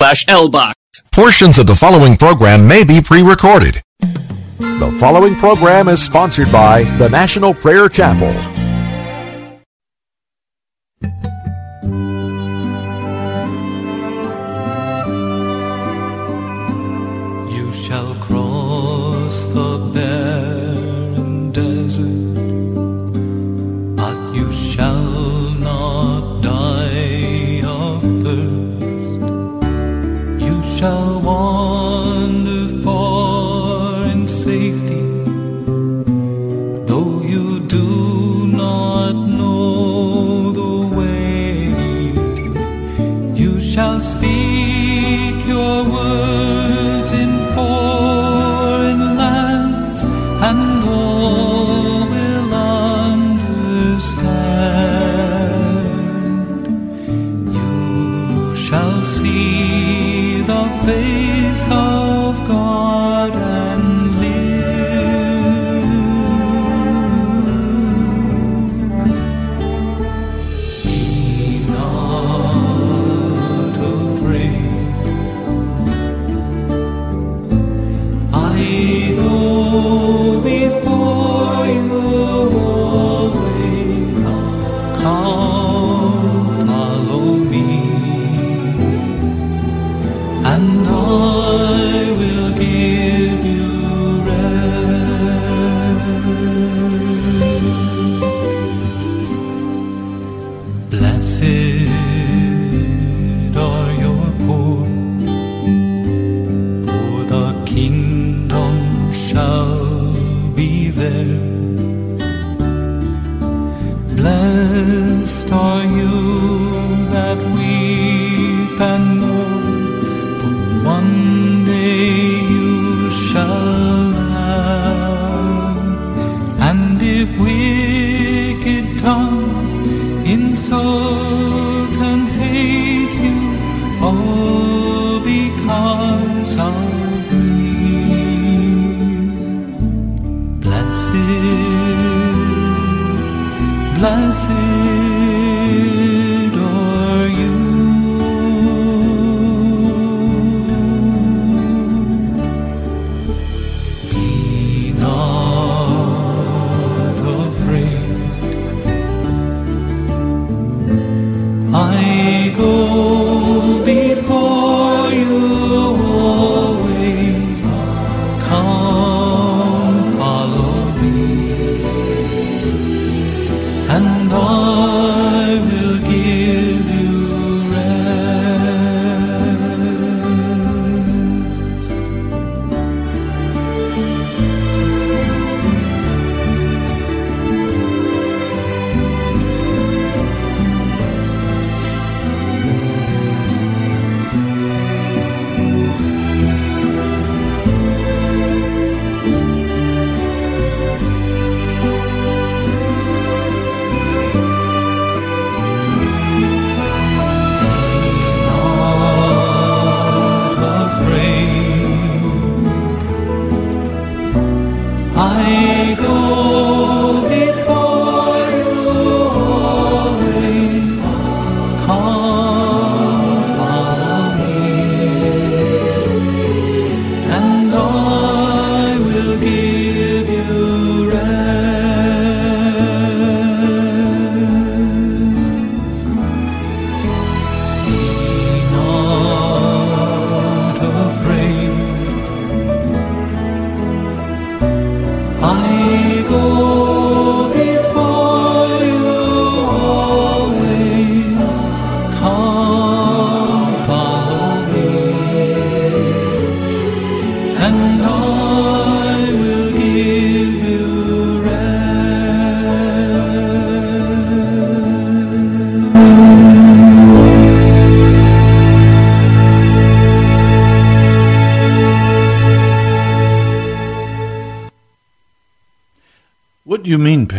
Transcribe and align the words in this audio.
Slash 0.00 0.26
LBox. 0.26 0.74
Portions 1.10 1.58
of 1.58 1.66
the 1.66 1.74
following 1.74 2.16
program 2.16 2.68
may 2.68 2.84
be 2.84 3.00
pre-recorded. 3.00 3.82
The 3.98 4.96
following 5.00 5.34
program 5.34 5.88
is 5.88 6.00
sponsored 6.00 6.52
by 6.52 6.84
the 6.98 7.08
National 7.08 7.52
Prayer 7.52 7.88
Chapel. 7.88 8.32
You 17.50 17.72
shall 17.72 18.14
cross 18.20 19.46
the 19.46 19.90
barren 19.92 20.27
You 30.80 31.07
go 79.78 80.27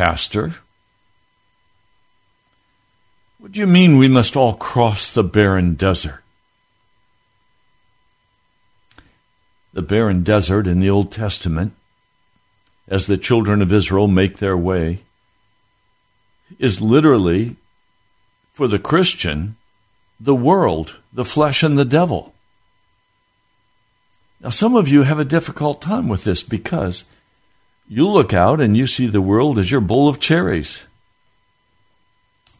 Pastor? 0.09 0.55
What 3.37 3.51
do 3.51 3.59
you 3.59 3.67
mean 3.67 3.99
we 3.99 4.07
must 4.07 4.35
all 4.35 4.55
cross 4.55 5.13
the 5.13 5.23
barren 5.23 5.75
desert? 5.75 6.23
The 9.71 9.83
barren 9.83 10.23
desert 10.23 10.65
in 10.65 10.79
the 10.79 10.89
Old 10.89 11.11
Testament, 11.11 11.73
as 12.87 13.05
the 13.05 13.19
children 13.19 13.61
of 13.61 13.71
Israel 13.71 14.07
make 14.07 14.37
their 14.37 14.57
way, 14.57 15.03
is 16.57 16.81
literally, 16.81 17.57
for 18.51 18.67
the 18.67 18.79
Christian, 18.79 19.57
the 20.19 20.33
world, 20.33 20.95
the 21.13 21.23
flesh, 21.23 21.61
and 21.61 21.77
the 21.77 21.85
devil. 21.85 22.33
Now, 24.41 24.49
some 24.49 24.75
of 24.75 24.87
you 24.87 25.03
have 25.03 25.19
a 25.19 25.33
difficult 25.37 25.83
time 25.83 26.07
with 26.07 26.23
this 26.23 26.41
because 26.41 27.03
you 27.89 28.07
look 28.07 28.33
out 28.33 28.61
and 28.61 28.77
you 28.77 28.85
see 28.85 29.07
the 29.07 29.19
world 29.19 29.57
as 29.57 29.71
your 29.71 29.81
bowl 29.81 30.07
of 30.07 30.19
cherries. 30.19 30.85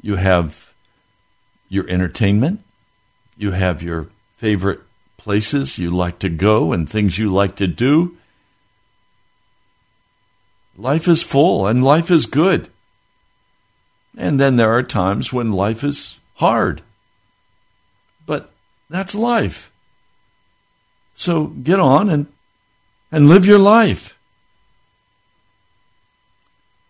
You 0.01 0.15
have 0.15 0.73
your 1.69 1.87
entertainment, 1.87 2.65
you 3.37 3.51
have 3.51 3.83
your 3.83 4.09
favorite 4.37 4.81
places 5.17 5.77
you 5.77 5.91
like 5.91 6.17
to 6.19 6.29
go 6.29 6.73
and 6.73 6.89
things 6.89 7.19
you 7.19 7.29
like 7.29 7.55
to 7.57 7.67
do. 7.67 8.17
Life 10.75 11.07
is 11.07 11.21
full 11.21 11.67
and 11.67 11.83
life 11.83 12.09
is 12.09 12.25
good. 12.25 12.69
And 14.17 14.39
then 14.39 14.55
there 14.55 14.71
are 14.71 14.81
times 14.81 15.31
when 15.31 15.51
life 15.51 15.83
is 15.83 16.19
hard. 16.35 16.81
But 18.25 18.51
that's 18.89 19.13
life. 19.13 19.71
So 21.13 21.47
get 21.47 21.79
on 21.79 22.09
and, 22.09 22.27
and 23.11 23.29
live 23.29 23.45
your 23.45 23.59
life. 23.59 24.18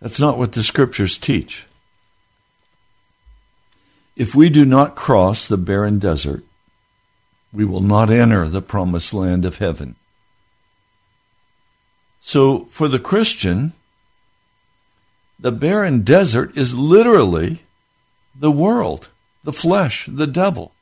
That's 0.02 0.20
not 0.20 0.38
what 0.38 0.54
the 0.54 0.64
scriptures 0.64 1.18
teach. 1.18 1.66
If 4.16 4.36
we 4.36 4.50
do 4.50 4.66
not 4.66 4.96
cross 4.96 5.48
the 5.48 5.58
barren 5.58 6.00
desert, 6.00 6.44
we 7.54 7.66
will 7.66 7.82
not 7.82 8.10
enter 8.10 8.48
the 8.48 8.62
promised 8.62 9.14
land 9.14 9.46
of 9.46 9.58
heaven. 9.58 9.96
So, 12.22 12.66
for 12.66 12.88
the 12.88 13.00
Christian, 13.00 13.74
the 15.40 15.52
barren 15.52 16.02
desert 16.02 16.56
is 16.58 16.76
literally 16.76 17.64
the 18.36 18.52
world, 18.52 19.10
the 19.44 19.54
flesh, 19.54 20.06
the 20.12 20.28
devil. 20.28 20.74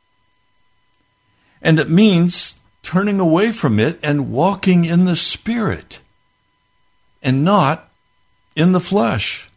And 1.62 1.80
it 1.80 1.90
means 1.90 2.60
turning 2.81 3.20
away 3.20 3.52
from 3.52 3.80
it 3.80 4.00
and 4.02 4.31
walking 4.31 4.86
in 4.86 5.06
the 5.06 5.16
Spirit 5.16 6.00
and 7.22 7.44
not 7.44 7.87
in 8.57 8.74
the 8.74 8.81
flesh. 8.81 9.48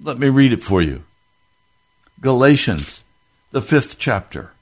Let 0.00 0.18
me 0.18 0.28
read 0.28 0.52
it 0.52 0.62
for 0.62 0.80
you. 0.80 1.02
Galatians, 2.20 3.02
the 3.50 3.60
fifth 3.60 3.98
chapter. 3.98 4.52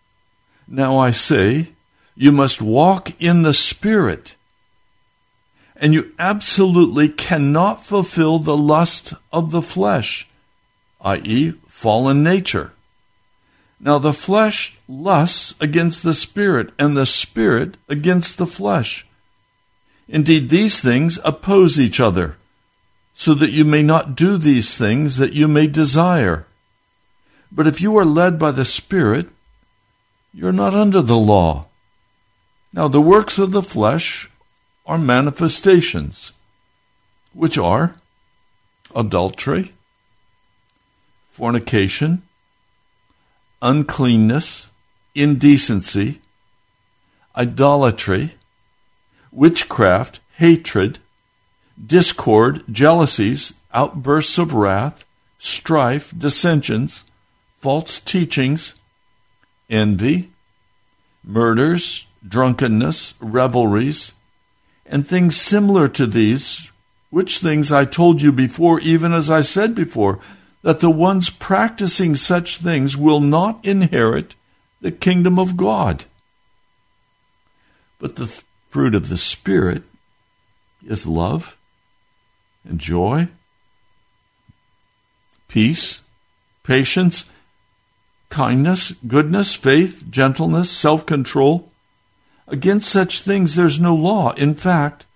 Now 0.66 0.98
I 0.98 1.10
say, 1.10 1.68
you 2.16 2.32
must 2.32 2.62
walk 2.62 3.20
in 3.20 3.42
the 3.42 3.54
Spirit 3.54 4.34
and 5.76 5.92
you 5.92 6.12
absolutely 6.16 7.08
cannot 7.08 7.84
fulfill 7.84 8.38
the 8.38 8.56
lust 8.56 9.14
of 9.32 9.50
the 9.50 9.60
flesh, 9.60 10.28
i.e., 11.00 11.54
fallen 11.66 12.22
nature. 12.22 12.72
Now, 13.80 13.98
the 13.98 14.12
flesh 14.12 14.78
lusts 14.86 15.56
against 15.60 16.04
the 16.04 16.14
spirit, 16.14 16.70
and 16.78 16.96
the 16.96 17.04
spirit 17.04 17.78
against 17.88 18.38
the 18.38 18.46
flesh. 18.46 19.08
Indeed, 20.06 20.50
these 20.50 20.80
things 20.80 21.18
oppose 21.24 21.80
each 21.80 21.98
other, 21.98 22.36
so 23.14 23.34
that 23.34 23.50
you 23.50 23.64
may 23.64 23.82
not 23.82 24.14
do 24.14 24.36
these 24.36 24.76
things 24.76 25.16
that 25.18 25.32
you 25.32 25.46
may 25.48 25.66
desire. 25.66 26.46
But 27.50 27.66
if 27.66 27.80
you 27.80 27.96
are 27.98 28.04
led 28.04 28.38
by 28.38 28.50
the 28.50 28.64
Spirit, 28.64 29.28
you're 30.32 30.52
not 30.52 30.74
under 30.74 31.02
the 31.02 31.16
law. 31.16 31.66
Now, 32.72 32.88
the 32.88 33.00
works 33.00 33.38
of 33.38 33.52
the 33.52 33.62
flesh 33.62 34.30
are 34.86 34.98
manifestations, 34.98 36.32
which 37.34 37.58
are 37.58 37.96
adultery, 38.94 39.72
fornication, 41.30 42.22
uncleanness, 43.60 44.68
indecency, 45.14 46.20
idolatry, 47.36 48.34
witchcraft, 49.30 50.20
hatred, 50.36 50.98
discord, 51.84 52.64
jealousies, 52.70 53.54
outbursts 53.72 54.38
of 54.38 54.54
wrath, 54.54 55.04
strife, 55.38 56.12
dissensions, 56.16 57.04
false 57.58 58.00
teachings, 58.00 58.74
envy, 59.70 60.30
murders, 61.24 62.06
drunkenness, 62.26 63.14
revelries, 63.20 64.12
and 64.86 65.06
things 65.06 65.36
similar 65.36 65.88
to 65.88 66.06
these, 66.06 66.70
which 67.10 67.38
things 67.38 67.72
I 67.72 67.84
told 67.84 68.22
you 68.22 68.32
before, 68.32 68.80
even 68.80 69.12
as 69.12 69.30
I 69.30 69.42
said 69.42 69.74
before, 69.74 70.18
that 70.62 70.80
the 70.80 70.90
ones 70.90 71.30
practicing 71.30 72.16
such 72.16 72.58
things 72.58 72.96
will 72.96 73.20
not 73.20 73.64
inherit 73.64 74.34
the 74.80 74.92
kingdom 74.92 75.38
of 75.38 75.56
God. 75.56 76.04
But 77.98 78.16
the 78.16 78.42
fruit 78.70 78.94
of 78.94 79.08
the 79.08 79.16
Spirit 79.16 79.82
is 80.86 81.06
love 81.06 81.56
and 82.64 82.78
joy, 82.78 83.28
peace, 85.48 86.00
patience, 86.62 87.30
kindness, 88.28 88.92
goodness, 89.06 89.54
faith, 89.54 90.04
gentleness, 90.10 90.70
self 90.70 91.04
control. 91.04 91.70
Against 92.48 92.90
such 92.90 93.20
things 93.20 93.54
there's 93.54 93.80
no 93.80 93.94
law. 93.94 94.32
In 94.32 94.54
fact, 94.54 95.06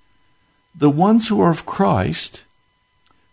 the 0.74 0.90
ones 0.90 1.28
who 1.28 1.40
are 1.40 1.50
of 1.50 1.66
Christ 1.66 2.42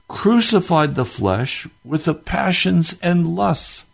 crucified 0.08 0.96
the 0.96 1.06
flesh 1.06 1.68
with 1.84 2.06
the 2.06 2.14
passions 2.14 2.98
and 3.02 3.36
lusts. 3.36 3.86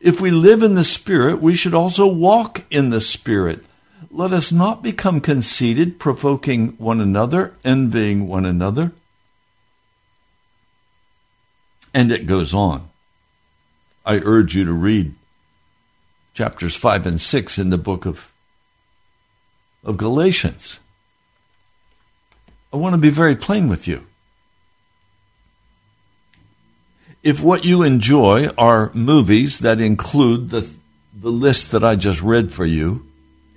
If 0.00 0.20
we 0.20 0.30
live 0.30 0.62
in 0.62 0.74
the 0.74 0.84
Spirit, 0.84 1.40
we 1.40 1.54
should 1.54 1.74
also 1.74 2.06
walk 2.06 2.64
in 2.70 2.90
the 2.90 3.00
Spirit. 3.00 3.64
Let 4.10 4.32
us 4.32 4.52
not 4.52 4.82
become 4.82 5.20
conceited, 5.20 5.98
provoking 5.98 6.68
one 6.78 7.00
another, 7.00 7.54
envying 7.64 8.28
one 8.28 8.44
another. 8.44 8.92
And 11.92 12.12
it 12.12 12.26
goes 12.26 12.54
on. 12.54 12.90
I 14.04 14.18
urge 14.18 14.54
you 14.54 14.64
to 14.64 14.72
read 14.72 15.14
chapters 16.34 16.76
5 16.76 17.06
and 17.06 17.20
6 17.20 17.58
in 17.58 17.70
the 17.70 17.78
book 17.78 18.04
of, 18.04 18.30
of 19.82 19.96
Galatians. 19.96 20.80
I 22.72 22.76
want 22.76 22.94
to 22.94 23.00
be 23.00 23.10
very 23.10 23.34
plain 23.34 23.68
with 23.68 23.88
you. 23.88 24.06
If 27.22 27.42
what 27.42 27.64
you 27.64 27.82
enjoy 27.82 28.48
are 28.58 28.92
movies 28.92 29.60
that 29.60 29.80
include 29.80 30.50
the, 30.50 30.68
the 31.18 31.32
list 31.32 31.70
that 31.70 31.82
I 31.82 31.96
just 31.96 32.20
read 32.20 32.52
for 32.52 32.66
you, 32.66 33.05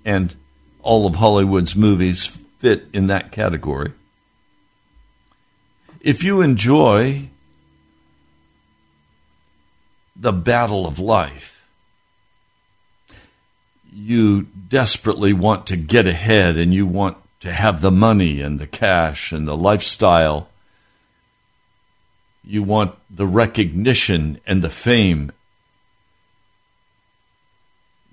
and 0.09 0.35
all 0.81 1.05
of 1.05 1.17
Hollywood's 1.17 1.75
movies 1.75 2.25
fit 2.25 2.87
in 2.93 3.05
that 3.07 3.31
category, 3.31 3.93
if 6.01 6.23
you 6.23 6.41
enjoy 6.41 7.29
the 10.15 10.33
battle 10.33 10.87
of 10.87 10.97
life. 10.97 11.63
You 13.93 14.47
desperately 14.67 15.31
want 15.31 15.67
to 15.67 15.77
get 15.77 16.07
ahead 16.07 16.57
and 16.57 16.73
you 16.73 16.87
want 16.87 17.17
to 17.41 17.51
have 17.51 17.81
the 17.81 17.91
money 17.91 18.41
and 18.41 18.59
the 18.59 18.67
cash 18.67 19.31
and 19.31 19.47
the 19.47 19.55
lifestyle. 19.55 20.49
You 22.43 22.63
want 22.63 22.95
the 23.09 23.27
recognition 23.27 24.39
and 24.45 24.63
the 24.63 24.69
fame. 24.69 25.31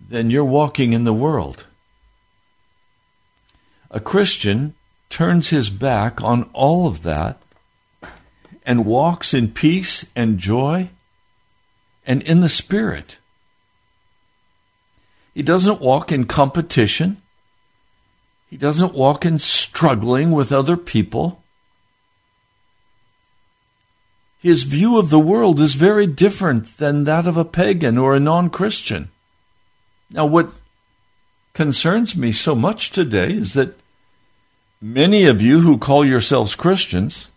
Then 0.09 0.31
you're 0.31 0.45
walking 0.45 0.93
in 0.93 1.05
the 1.05 1.15
world. 1.15 1.67
A 3.97 4.01
Christian 4.01 4.75
turns 5.09 5.49
his 5.49 5.71
back 5.71 6.23
on 6.23 6.51
all 6.53 6.87
of 6.87 7.03
that 7.03 7.41
and 8.63 8.85
walks 8.85 9.33
in 9.33 9.51
peace 9.51 10.05
and 10.15 10.37
joy 10.37 10.91
and 12.07 12.21
in 12.21 12.41
the 12.41 12.51
Spirit. 12.51 13.17
He 15.33 15.43
doesn't 15.43 15.81
walk 15.81 16.13
in 16.13 16.27
competition. 16.27 17.23
He 18.51 18.59
doesn't 18.59 18.93
walk 18.93 19.25
in 19.25 19.39
struggling 19.39 20.31
with 20.31 20.53
other 20.53 20.77
people. 20.77 21.43
His 24.41 24.65
view 24.65 24.99
of 24.99 25.09
the 25.09 25.19
world 25.19 25.59
is 25.59 25.73
very 25.73 26.07
different 26.07 26.77
than 26.77 27.05
that 27.05 27.27
of 27.27 27.39
a 27.39 27.47
pagan 27.47 27.97
or 27.97 28.15
a 28.15 28.21
non 28.21 28.51
Christian. 28.51 29.11
Now, 30.11 30.27
what 30.27 30.51
concerns 31.55 32.15
me 32.15 32.31
so 32.31 32.55
much 32.55 32.91
today 32.91 33.33
is 33.33 33.55
that 33.55 33.79
many 34.81 35.25
of 35.25 35.41
you 35.41 35.61
who 35.61 35.79
call 35.79 36.05
yourselves 36.05 36.55
Christians 36.55 37.29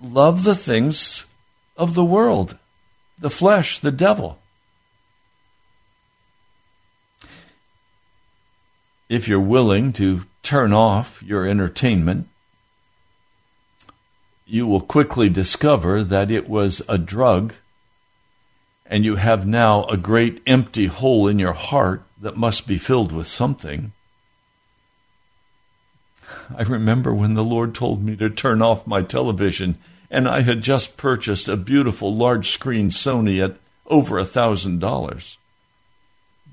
love 0.00 0.44
the 0.44 0.54
things 0.54 1.26
of 1.76 1.94
the 1.94 2.04
world, 2.04 2.56
the 3.18 3.30
flesh, 3.30 3.78
the 3.78 3.92
devil. 3.92 4.38
If 9.08 9.26
you're 9.26 9.40
willing 9.40 9.92
to 9.94 10.26
turn 10.42 10.72
off 10.72 11.22
your 11.22 11.46
entertainment, 11.46 12.28
you 14.46 14.66
will 14.66 14.80
quickly 14.80 15.28
discover 15.28 16.02
that 16.04 16.30
it 16.30 16.48
was 16.48 16.82
a 16.88 16.98
drug, 16.98 17.54
and 18.86 19.04
you 19.04 19.16
have 19.16 19.46
now 19.46 19.84
a 19.84 19.96
great 19.96 20.42
empty 20.46 20.86
hole 20.86 21.28
in 21.28 21.38
your 21.38 21.52
heart 21.52 22.02
that 22.20 22.36
must 22.36 22.66
be 22.66 22.78
filled 22.78 23.12
with 23.12 23.26
something. 23.26 23.92
I 26.56 26.62
remember 26.62 27.14
when 27.14 27.34
the 27.34 27.44
Lord 27.44 27.74
told 27.74 28.02
me 28.02 28.16
to 28.16 28.30
turn 28.30 28.62
off 28.62 28.86
my 28.86 29.02
television, 29.02 29.78
and 30.10 30.28
I 30.28 30.40
had 30.40 30.62
just 30.62 30.96
purchased 30.96 31.48
a 31.48 31.56
beautiful 31.56 32.14
large 32.14 32.50
screen 32.50 32.90
Sony 32.90 33.44
at 33.44 33.56
over 33.86 34.18
a 34.18 34.24
thousand 34.24 34.80
dollars. 34.80 35.36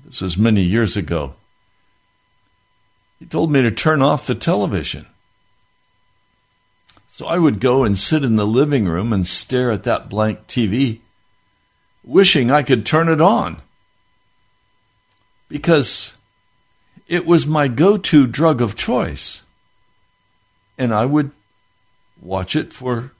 This 0.04 0.20
was 0.20 0.38
many 0.38 0.62
years 0.62 0.96
ago. 0.96 1.34
He 3.18 3.26
told 3.26 3.50
me 3.50 3.62
to 3.62 3.70
turn 3.70 4.02
off 4.02 4.26
the 4.26 4.34
television. 4.34 5.06
So 7.08 7.26
I 7.26 7.38
would 7.38 7.60
go 7.60 7.82
and 7.82 7.98
sit 7.98 8.22
in 8.24 8.36
the 8.36 8.46
living 8.46 8.86
room 8.86 9.12
and 9.12 9.26
stare 9.26 9.70
at 9.70 9.84
that 9.84 10.10
blank 10.10 10.46
TV, 10.46 11.00
wishing 12.04 12.50
I 12.50 12.62
could 12.62 12.84
turn 12.84 13.08
it 13.08 13.22
on. 13.22 13.62
Because 15.48 16.14
it 17.08 17.24
was 17.24 17.46
my 17.46 17.68
go 17.68 17.96
to 17.96 18.26
drug 18.26 18.60
of 18.60 18.76
choice. 18.76 19.42
And 20.78 20.92
I 20.92 21.06
would 21.06 21.30
watch 22.20 22.56
it 22.56 22.72
for 22.72 23.12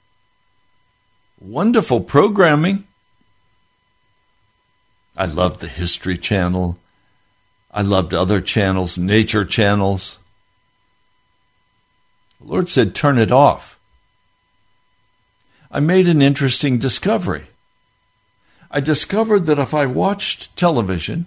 wonderful 1.40 2.00
programming. 2.00 2.86
I 5.16 5.26
loved 5.26 5.60
the 5.60 5.68
History 5.68 6.18
Channel. 6.18 6.78
I 7.70 7.82
loved 7.82 8.14
other 8.14 8.40
channels, 8.40 8.96
nature 8.98 9.44
channels. 9.44 10.18
The 12.40 12.46
Lord 12.46 12.68
said, 12.68 12.94
turn 12.94 13.18
it 13.18 13.32
off. 13.32 13.78
I 15.70 15.80
made 15.80 16.08
an 16.08 16.22
interesting 16.22 16.78
discovery. 16.78 17.46
I 18.70 18.80
discovered 18.80 19.46
that 19.46 19.58
if 19.58 19.74
I 19.74 19.86
watched 19.86 20.56
television, 20.56 21.26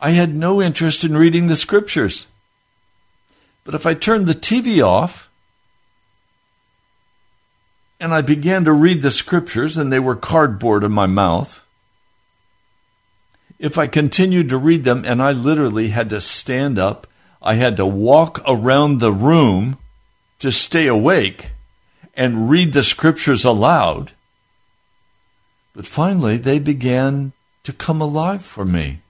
I 0.00 0.10
had 0.10 0.34
no 0.34 0.62
interest 0.62 1.04
in 1.04 1.16
reading 1.16 1.46
the 1.46 1.56
scriptures. 1.56 2.26
But 3.68 3.74
if 3.74 3.84
I 3.84 3.92
turned 3.92 4.26
the 4.26 4.32
TV 4.32 4.82
off 4.82 5.28
and 8.00 8.14
I 8.14 8.22
began 8.22 8.64
to 8.64 8.72
read 8.72 9.02
the 9.02 9.10
scriptures 9.10 9.76
and 9.76 9.92
they 9.92 9.98
were 9.98 10.16
cardboard 10.16 10.84
in 10.84 10.92
my 10.92 11.04
mouth, 11.04 11.66
if 13.58 13.76
I 13.76 13.86
continued 13.86 14.48
to 14.48 14.56
read 14.56 14.84
them 14.84 15.04
and 15.04 15.20
I 15.20 15.32
literally 15.32 15.88
had 15.88 16.08
to 16.08 16.22
stand 16.22 16.78
up, 16.78 17.06
I 17.42 17.56
had 17.56 17.76
to 17.76 17.84
walk 17.84 18.40
around 18.46 19.00
the 19.00 19.12
room 19.12 19.76
to 20.38 20.50
stay 20.50 20.86
awake 20.86 21.50
and 22.14 22.48
read 22.48 22.72
the 22.72 22.82
scriptures 22.82 23.44
aloud. 23.44 24.12
But 25.74 25.86
finally, 25.86 26.38
they 26.38 26.58
began 26.58 27.32
to 27.64 27.74
come 27.74 28.00
alive 28.00 28.42
for 28.42 28.64
me. 28.64 29.02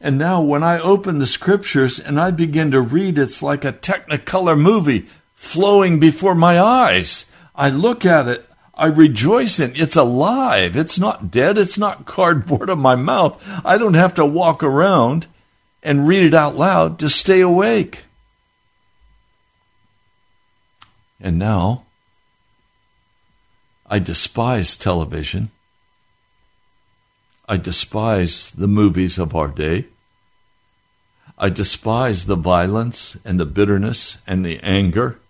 And 0.00 0.18
now, 0.18 0.40
when 0.40 0.62
I 0.62 0.78
open 0.78 1.18
the 1.18 1.26
scriptures 1.26 1.98
and 1.98 2.20
I 2.20 2.30
begin 2.30 2.70
to 2.72 2.80
read, 2.80 3.18
it's 3.18 3.42
like 3.42 3.64
a 3.64 3.72
technicolor 3.72 4.58
movie 4.58 5.06
flowing 5.34 5.98
before 5.98 6.34
my 6.34 6.60
eyes. 6.60 7.26
I 7.54 7.70
look 7.70 8.04
at 8.04 8.28
it, 8.28 8.48
I 8.76 8.86
rejoice 8.86 9.58
in. 9.58 9.70
it. 9.70 9.80
It's 9.80 9.96
alive. 9.96 10.76
It's 10.76 10.98
not 10.98 11.30
dead. 11.30 11.56
It's 11.56 11.78
not 11.78 12.04
cardboard 12.04 12.68
in 12.68 12.78
my 12.78 12.94
mouth. 12.94 13.42
I 13.64 13.78
don't 13.78 13.94
have 13.94 14.14
to 14.14 14.26
walk 14.26 14.62
around 14.62 15.26
and 15.82 16.06
read 16.06 16.26
it 16.26 16.34
out 16.34 16.56
loud 16.56 16.98
to 16.98 17.08
stay 17.08 17.40
awake. 17.40 18.04
And 21.18 21.38
now, 21.38 21.84
I 23.88 23.98
despise 23.98 24.76
television. 24.76 25.50
I 27.48 27.56
despise 27.56 28.50
the 28.50 28.66
movies 28.66 29.18
of 29.18 29.34
our 29.34 29.48
day. 29.48 29.86
I 31.38 31.48
despise 31.48 32.26
the 32.26 32.34
violence 32.34 33.16
and 33.24 33.38
the 33.38 33.46
bitterness 33.46 34.18
and 34.26 34.44
the 34.44 34.58
anger. 34.62 35.20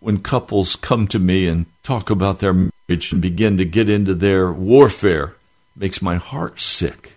When 0.00 0.20
couples 0.20 0.76
come 0.76 1.06
to 1.08 1.18
me 1.18 1.46
and 1.46 1.66
talk 1.82 2.10
about 2.10 2.40
their 2.40 2.52
marriage 2.52 3.12
and 3.12 3.22
begin 3.22 3.56
to 3.56 3.64
get 3.64 3.88
into 3.88 4.14
their 4.14 4.52
warfare 4.52 5.36
makes 5.74 6.02
my 6.02 6.16
heart 6.16 6.60
sick. 6.60 7.16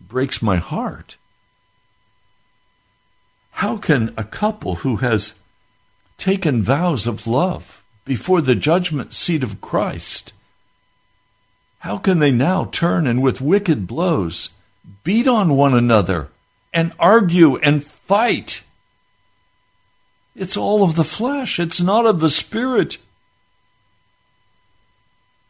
Breaks 0.00 0.40
my 0.40 0.56
heart. 0.56 1.16
How 3.50 3.76
can 3.76 4.14
a 4.16 4.24
couple 4.24 4.76
who 4.76 4.96
has 4.96 5.40
taken 6.16 6.62
vows 6.62 7.06
of 7.06 7.26
love 7.26 7.82
before 8.04 8.40
the 8.40 8.54
judgment 8.54 9.12
seat 9.12 9.42
of 9.42 9.60
Christ 9.60 10.32
how 11.80 11.98
can 11.98 12.18
they 12.18 12.30
now 12.30 12.64
turn 12.66 13.06
and 13.06 13.22
with 13.22 13.40
wicked 13.40 13.86
blows 13.86 14.50
beat 15.04 15.28
on 15.28 15.56
one 15.56 15.74
another 15.74 16.28
and 16.72 16.92
argue 16.98 17.56
and 17.56 17.84
fight 17.84 18.62
it's 20.36 20.56
all 20.56 20.82
of 20.82 20.96
the 20.96 21.04
flesh, 21.04 21.58
it's 21.58 21.80
not 21.80 22.04
of 22.04 22.20
the 22.20 22.30
spirit. 22.30 22.98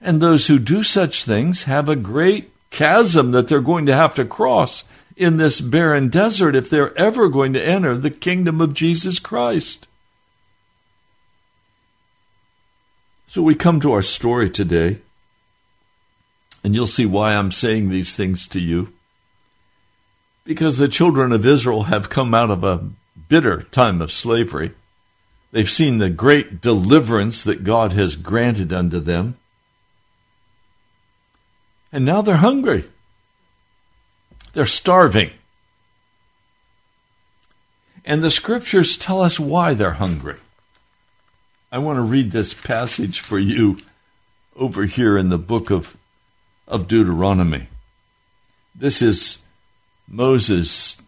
And 0.00 0.20
those 0.20 0.46
who 0.46 0.58
do 0.60 0.84
such 0.84 1.24
things 1.24 1.64
have 1.64 1.88
a 1.88 1.96
great 1.96 2.52
chasm 2.70 3.32
that 3.32 3.48
they're 3.48 3.60
going 3.60 3.86
to 3.86 3.96
have 3.96 4.14
to 4.14 4.24
cross 4.24 4.84
in 5.16 5.38
this 5.38 5.60
barren 5.60 6.08
desert 6.08 6.54
if 6.54 6.70
they're 6.70 6.96
ever 6.96 7.28
going 7.28 7.52
to 7.54 7.64
enter 7.64 7.96
the 7.96 8.10
kingdom 8.10 8.60
of 8.60 8.74
Jesus 8.74 9.18
Christ. 9.18 9.88
So 13.26 13.42
we 13.42 13.54
come 13.56 13.80
to 13.80 13.92
our 13.92 14.02
story 14.02 14.48
today, 14.48 14.98
and 16.66 16.74
you'll 16.74 16.84
see 16.88 17.06
why 17.06 17.32
I'm 17.32 17.52
saying 17.52 17.90
these 17.90 18.16
things 18.16 18.48
to 18.48 18.58
you. 18.58 18.92
Because 20.42 20.78
the 20.78 20.88
children 20.88 21.30
of 21.30 21.46
Israel 21.46 21.84
have 21.84 22.10
come 22.10 22.34
out 22.34 22.50
of 22.50 22.64
a 22.64 22.88
bitter 23.28 23.62
time 23.62 24.02
of 24.02 24.10
slavery. 24.10 24.72
They've 25.52 25.70
seen 25.70 25.98
the 25.98 26.10
great 26.10 26.60
deliverance 26.60 27.44
that 27.44 27.62
God 27.62 27.92
has 27.92 28.16
granted 28.16 28.72
unto 28.72 28.98
them. 28.98 29.36
And 31.92 32.04
now 32.04 32.20
they're 32.20 32.38
hungry. 32.38 32.86
They're 34.52 34.66
starving. 34.66 35.30
And 38.04 38.24
the 38.24 38.30
scriptures 38.32 38.98
tell 38.98 39.20
us 39.20 39.38
why 39.38 39.72
they're 39.72 39.92
hungry. 39.92 40.38
I 41.70 41.78
want 41.78 41.98
to 41.98 42.02
read 42.02 42.32
this 42.32 42.54
passage 42.54 43.20
for 43.20 43.38
you 43.38 43.78
over 44.56 44.86
here 44.86 45.16
in 45.16 45.28
the 45.28 45.38
book 45.38 45.70
of, 45.70 45.96
of 46.66 46.88
Deuteronomy. 46.88 47.68
This 48.74 49.00
is 49.02 49.44
Moses 50.08 51.00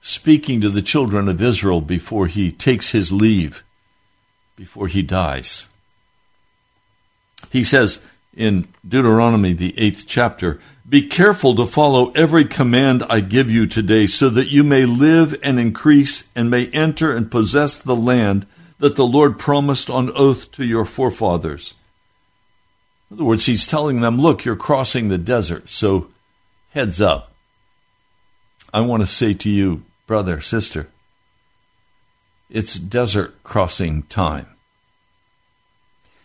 speaking 0.00 0.60
to 0.60 0.68
the 0.68 0.82
children 0.82 1.28
of 1.28 1.40
Israel 1.40 1.80
before 1.80 2.26
he 2.26 2.50
takes 2.50 2.90
his 2.90 3.12
leave, 3.12 3.64
before 4.56 4.88
he 4.88 5.02
dies. 5.02 5.68
He 7.50 7.64
says 7.64 8.06
in 8.34 8.68
Deuteronomy, 8.86 9.52
the 9.52 9.78
eighth 9.78 10.04
chapter, 10.06 10.60
Be 10.88 11.06
careful 11.06 11.54
to 11.56 11.66
follow 11.66 12.10
every 12.12 12.44
command 12.44 13.02
I 13.08 13.20
give 13.20 13.50
you 13.50 13.66
today, 13.66 14.06
so 14.06 14.28
that 14.30 14.48
you 14.48 14.64
may 14.64 14.86
live 14.86 15.38
and 15.42 15.60
increase 15.60 16.24
and 16.34 16.50
may 16.50 16.68
enter 16.68 17.14
and 17.14 17.30
possess 17.30 17.78
the 17.78 17.96
land 17.96 18.46
that 18.78 18.96
the 18.96 19.06
Lord 19.06 19.38
promised 19.38 19.90
on 19.90 20.10
oath 20.16 20.50
to 20.52 20.64
your 20.64 20.84
forefathers. 20.84 21.74
In 23.12 23.18
other 23.18 23.24
words, 23.24 23.44
he's 23.44 23.66
telling 23.66 24.00
them, 24.00 24.18
Look, 24.18 24.46
you're 24.46 24.56
crossing 24.56 25.10
the 25.10 25.18
desert, 25.18 25.68
so 25.68 26.08
heads 26.70 26.98
up. 26.98 27.34
I 28.72 28.80
want 28.80 29.02
to 29.02 29.06
say 29.06 29.34
to 29.34 29.50
you, 29.50 29.82
brother, 30.06 30.40
sister. 30.40 30.88
It's 32.48 32.76
desert 32.76 33.44
crossing 33.44 34.04
time. 34.04 34.46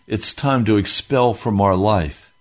It's 0.07 0.33
time 0.33 0.63
to 0.63 0.77
expel 0.77 1.33
from 1.33 1.59
our 1.59 1.75
life 1.75 2.33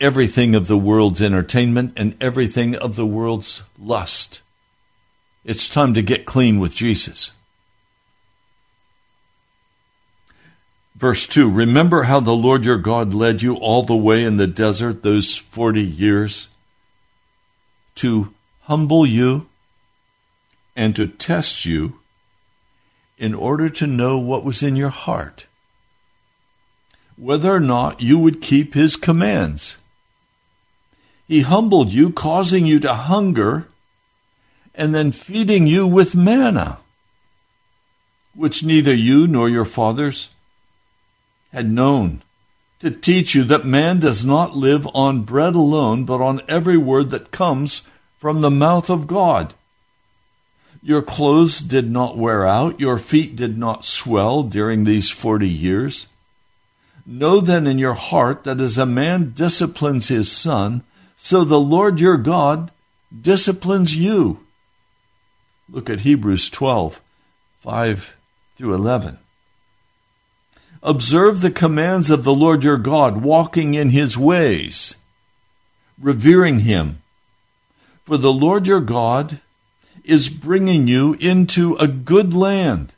everything 0.00 0.54
of 0.54 0.68
the 0.68 0.78
world's 0.78 1.20
entertainment 1.20 1.94
and 1.96 2.16
everything 2.20 2.76
of 2.76 2.94
the 2.94 3.06
world's 3.06 3.64
lust. 3.76 4.40
It's 5.44 5.68
time 5.68 5.94
to 5.94 6.02
get 6.02 6.26
clean 6.26 6.60
with 6.60 6.76
Jesus. 6.76 7.32
Verse 10.96 11.26
2 11.26 11.50
Remember 11.50 12.04
how 12.04 12.20
the 12.20 12.32
Lord 12.32 12.64
your 12.64 12.78
God 12.78 13.12
led 13.12 13.42
you 13.42 13.56
all 13.56 13.82
the 13.82 13.94
way 13.94 14.24
in 14.24 14.38
the 14.38 14.46
desert 14.46 15.02
those 15.02 15.36
40 15.36 15.82
years 15.82 16.48
to 17.96 18.32
humble 18.62 19.04
you 19.04 19.46
and 20.74 20.96
to 20.96 21.06
test 21.06 21.66
you 21.66 21.98
in 23.18 23.34
order 23.34 23.68
to 23.68 23.86
know 23.86 24.18
what 24.18 24.44
was 24.44 24.62
in 24.62 24.74
your 24.74 24.88
heart, 24.90 25.46
whether 27.16 27.50
or 27.50 27.60
not 27.60 28.00
you 28.00 28.18
would 28.18 28.40
keep 28.40 28.72
his 28.72 28.96
commands. 28.96 29.76
He 31.28 31.42
humbled 31.42 31.92
you, 31.92 32.10
causing 32.10 32.64
you 32.64 32.80
to 32.80 32.94
hunger, 32.94 33.68
and 34.74 34.94
then 34.94 35.12
feeding 35.12 35.66
you 35.66 35.86
with 35.86 36.14
manna, 36.14 36.78
which 38.34 38.64
neither 38.64 38.94
you 38.94 39.26
nor 39.26 39.48
your 39.48 39.64
fathers 39.64 40.30
had 41.56 41.70
known, 41.70 42.22
to 42.80 42.90
teach 42.90 43.34
you 43.34 43.42
that 43.42 43.64
man 43.64 43.98
does 43.98 44.26
not 44.26 44.54
live 44.54 44.86
on 44.92 45.22
bread 45.22 45.54
alone, 45.54 46.04
but 46.04 46.20
on 46.20 46.42
every 46.46 46.76
word 46.76 47.10
that 47.10 47.30
comes 47.30 47.80
from 48.18 48.42
the 48.42 48.50
mouth 48.50 48.90
of 48.90 49.06
God. 49.06 49.54
Your 50.82 51.00
clothes 51.00 51.60
did 51.60 51.90
not 51.90 52.18
wear 52.18 52.46
out, 52.46 52.78
your 52.78 52.98
feet 52.98 53.36
did 53.36 53.56
not 53.56 53.86
swell 53.86 54.42
during 54.42 54.84
these 54.84 55.08
forty 55.08 55.48
years. 55.48 56.08
Know 57.06 57.40
then 57.40 57.66
in 57.66 57.78
your 57.78 57.94
heart 57.94 58.44
that 58.44 58.60
as 58.60 58.76
a 58.76 58.84
man 58.84 59.32
disciplines 59.34 60.08
his 60.08 60.30
son, 60.30 60.84
so 61.16 61.42
the 61.42 61.58
Lord 61.58 62.00
your 62.00 62.18
God 62.18 62.70
disciplines 63.18 63.96
you. 63.96 64.40
Look 65.70 65.88
at 65.88 66.00
Hebrews 66.00 66.50
12, 66.50 67.00
5 67.62 68.16
through 68.58 68.74
11. 68.74 69.18
Observe 70.86 71.40
the 71.40 71.50
commands 71.50 72.10
of 72.10 72.22
the 72.22 72.32
Lord 72.32 72.62
your 72.62 72.76
God, 72.76 73.16
walking 73.16 73.74
in 73.74 73.90
his 73.90 74.16
ways, 74.16 74.94
revering 76.00 76.60
him. 76.60 77.02
For 78.04 78.16
the 78.16 78.32
Lord 78.32 78.68
your 78.68 78.80
God 78.80 79.40
is 80.04 80.28
bringing 80.28 80.86
you 80.86 81.14
into 81.18 81.74
a 81.74 81.88
good 81.88 82.32
land, 82.32 82.94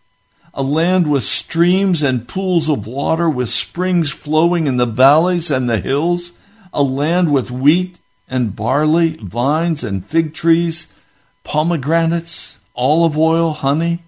a 0.52 0.62
land 0.62 1.11
with 1.11 1.25
streams 1.25 2.02
and 2.02 2.28
pools 2.28 2.68
of 2.68 2.87
water, 2.87 3.30
with 3.30 3.49
springs 3.49 4.11
flowing 4.11 4.66
in 4.66 4.76
the 4.76 4.85
valleys 4.85 5.50
and 5.50 5.66
the 5.66 5.80
hills, 5.80 6.33
a 6.75 6.83
land 6.83 7.33
with 7.33 7.50
wheat 7.50 7.99
and 8.28 8.54
barley, 8.54 9.16
vines 9.23 9.83
and 9.83 10.04
fig 10.04 10.35
trees, 10.35 10.92
pomegranates, 11.42 12.59
olive 12.76 13.16
oil, 13.16 13.54
honey, 13.54 14.02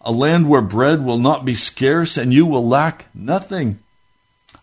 a 0.00 0.12
land 0.12 0.48
where 0.48 0.62
bread 0.62 1.04
will 1.04 1.18
not 1.18 1.44
be 1.44 1.54
scarce 1.54 2.16
and 2.16 2.32
you 2.32 2.46
will 2.46 2.66
lack 2.66 3.06
nothing, 3.14 3.78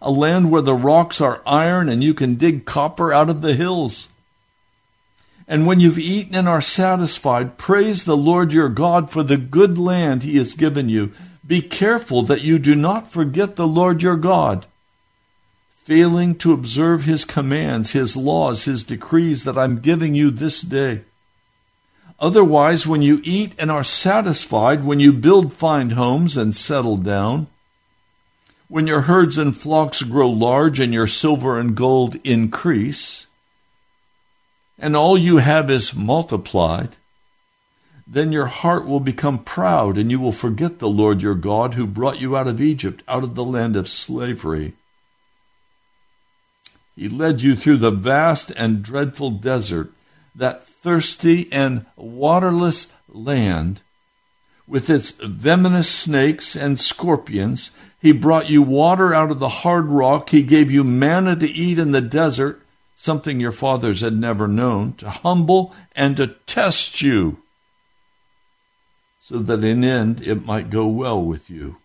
a 0.02 0.12
land 0.12 0.52
where 0.52 0.62
the 0.62 0.74
rocks 0.74 1.22
are 1.22 1.42
iron 1.46 1.90
and 1.90 2.04
you 2.04 2.14
can 2.14 2.36
dig 2.36 2.66
copper 2.66 3.14
out 3.14 3.30
of 3.30 3.42
the 3.42 3.54
hills 3.54 4.10
and 5.48 5.66
when 5.66 5.80
you've 5.80 6.00
eaten 6.00 6.36
and 6.36 6.48
are 6.48 6.62
satisfied, 6.62 7.58
praise 7.58 8.04
the 8.04 8.18
Lord 8.18 8.52
your 8.52 8.68
God 8.68 9.10
for 9.10 9.24
the 9.24 9.38
good 9.38 9.78
land 9.78 10.24
he 10.24 10.38
has 10.38 10.56
given 10.56 10.90
you. 10.90 11.14
Be 11.46 11.62
careful 11.62 12.22
that 12.24 12.42
you 12.42 12.60
do 12.60 12.76
not 12.76 13.10
forget 13.10 13.56
the 13.56 13.68
Lord 13.68 14.02
your 14.02 14.18
God, 14.18 14.66
failing 15.86 16.36
to 16.36 16.52
observe 16.52 17.06
his 17.06 17.24
commands, 17.24 17.94
his 17.94 18.18
laws, 18.18 18.66
his 18.66 18.84
decrees 18.84 19.46
that 19.46 19.58
I'm 19.58 19.80
giving 19.80 20.14
you 20.14 20.32
this 20.32 20.62
day. 20.62 21.04
Otherwise, 22.20 22.88
when 22.88 23.02
you 23.02 23.22
eat 23.24 23.54
and 23.60 23.70
are 23.70 23.84
satisfied, 23.84 24.84
when 24.84 25.00
you 25.00 25.14
build 25.14 25.54
fine 25.54 25.92
homes 25.92 26.36
and 26.36 26.56
settle 26.56 26.98
down, 26.98 27.48
when 28.68 28.88
your 28.88 29.02
herds 29.02 29.38
and 29.38 29.56
flocks 29.56 30.02
grow 30.02 30.30
large 30.30 30.80
and 30.80 30.94
your 30.94 31.08
silver 31.08 31.60
and 31.60 31.76
gold 31.76 32.16
increase, 32.24 33.28
and 34.80 34.96
all 34.96 35.18
you 35.18 35.38
have 35.38 35.70
is 35.70 35.96
multiplied, 35.96 36.98
then 38.08 38.32
your 38.32 38.46
heart 38.46 38.86
will 38.86 39.00
become 39.00 39.44
proud 39.44 39.98
and 39.98 40.10
you 40.10 40.20
will 40.20 40.32
forget 40.32 40.80
the 40.80 40.90
Lord 40.90 41.22
your 41.22 41.36
God 41.36 41.74
who 41.74 41.86
brought 41.86 42.22
you 42.22 42.38
out 42.38 42.48
of 42.48 42.62
Egypt, 42.62 43.04
out 43.08 43.24
of 43.24 43.36
the 43.36 43.44
land 43.44 43.76
of 43.76 43.90
slavery. 43.90 44.74
He 46.96 47.10
led 47.10 47.42
you 47.42 47.56
through 47.56 47.78
the 47.78 47.92
vast 47.92 48.52
and 48.52 48.82
dreadful 48.82 49.32
desert, 49.32 49.92
that 50.38 50.64
thirsty 50.64 51.52
and 51.52 51.86
waterless 51.98 52.94
land 53.10 53.82
with 54.68 54.90
its 54.90 55.12
venomous 55.12 55.90
snakes 55.90 56.56
and 56.56 56.80
scorpions. 56.80 57.72
He 58.00 58.12
brought 58.12 58.50
you 58.50 58.62
water 58.62 59.14
out 59.14 59.32
of 59.32 59.40
the 59.40 59.50
hard 59.50 59.88
rock. 59.88 60.30
He 60.30 60.44
gave 60.44 60.70
you 60.70 60.84
manna 60.84 61.36
to 61.36 61.48
eat 61.48 61.80
in 61.80 61.92
the 61.92 62.02
desert 62.02 62.62
something 62.96 63.40
your 63.40 63.52
fathers 63.52 64.02
had 64.02 64.14
never 64.14 64.48
known, 64.48 64.94
to 64.94 65.10
humble 65.10 65.74
and 65.96 66.18
to 66.18 66.28
test 66.28 67.02
you, 67.02 67.38
so 69.22 69.38
that 69.38 69.64
in 69.64 69.84
end 69.84 70.22
it 70.22 70.46
might 70.46 70.70
go 70.70 70.88
well 70.88 71.22
with 71.22 71.50
you. 71.50 71.78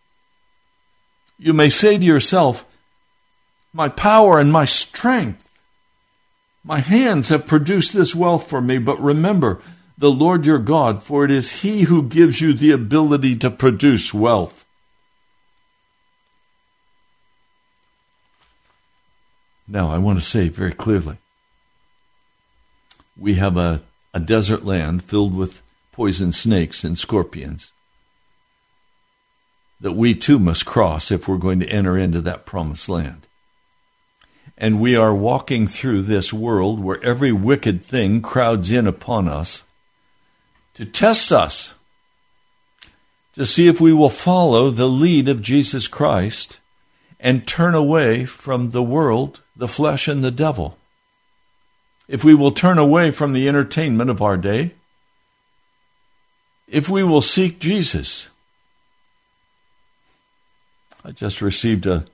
You 1.39 1.53
may 1.53 1.69
say 1.69 1.99
to 1.99 2.05
yourself, 2.05 2.65
My 3.73 3.89
power 3.89 4.39
and 4.39 4.51
my 4.51 4.65
strength, 4.65 5.49
my 6.65 6.79
hands 6.79 7.29
have 7.29 7.47
produced 7.47 7.93
this 7.93 8.15
wealth 8.15 8.49
for 8.49 8.61
me, 8.61 8.79
but 8.79 9.01
remember 9.01 9.61
the 9.99 10.11
Lord 10.11 10.47
your 10.47 10.59
God, 10.59 11.03
for 11.03 11.25
it 11.25 11.31
is 11.31 11.63
He 11.63 11.83
who 11.83 12.03
gives 12.03 12.41
you 12.41 12.53
the 12.53 12.71
ability 12.71 13.37
to 13.37 13.51
produce 13.51 14.15
wealth. 14.15 14.65
Now, 19.67 19.91
I 19.91 19.99
want 19.99 20.19
to 20.19 20.25
say 20.25 20.49
very 20.49 20.73
clearly 20.73 21.19
we 23.17 23.35
have 23.35 23.57
a, 23.57 23.83
a 24.13 24.21
desert 24.21 24.65
land 24.65 25.03
filled 25.03 25.35
with 25.35 25.63
poison 25.93 26.33
snakes 26.33 26.85
and 26.85 26.99
scorpions 26.99 27.73
that 29.81 29.93
we 29.93 30.15
too 30.15 30.39
must 30.39 30.65
cross 30.65 31.11
if 31.11 31.27
we're 31.27 31.37
going 31.37 31.61
to 31.61 31.69
enter 31.69 31.99
into 31.99 32.21
that 32.21 32.47
promised 32.47 32.89
land. 32.89 33.27
And 34.57 34.81
we 34.81 34.95
are 34.95 35.15
walking 35.15 35.67
through 35.67 36.03
this 36.03 36.33
world 36.33 36.81
where 36.81 37.03
every 37.03 37.33
wicked 37.33 37.85
thing 37.85 38.23
crowds 38.23 38.71
in 38.71 38.87
upon 38.87 39.29
us 39.29 39.65
to 40.75 40.85
test 40.85 41.33
us, 41.33 41.75
to 43.35 43.45
see 43.45 43.69
if 43.69 43.81
we 43.81 43.93
will 43.93 44.11
follow 44.11 44.71
the 44.71 44.89
lead 44.89 45.29
of 45.29 45.43
Jesus 45.43 45.89
Christ 45.89 46.61
and 47.21 47.47
turn 47.47 47.75
away 47.75 48.25
from 48.25 48.71
the 48.71 48.83
world, 48.83 49.43
the 49.55 49.69
flesh, 49.69 50.09
and 50.09 50.25
the 50.25 50.31
devil. 50.31 50.77
If 52.09 52.25
we 52.25 52.35
will 52.35 52.53
turn 52.53 52.79
away 52.79 53.11
from 53.11 53.33
the 53.33 53.49
entertainment 53.49 54.11
of 54.11 54.21
our 54.21 54.37
day, 54.37 54.75
if 56.67 56.89
we 56.89 57.03
will 57.03 57.23
seek 57.23 57.59
Jesus. 57.59 58.31
I 61.05 61.11
just 61.11 61.43
received 61.43 61.87
a 61.87 62.07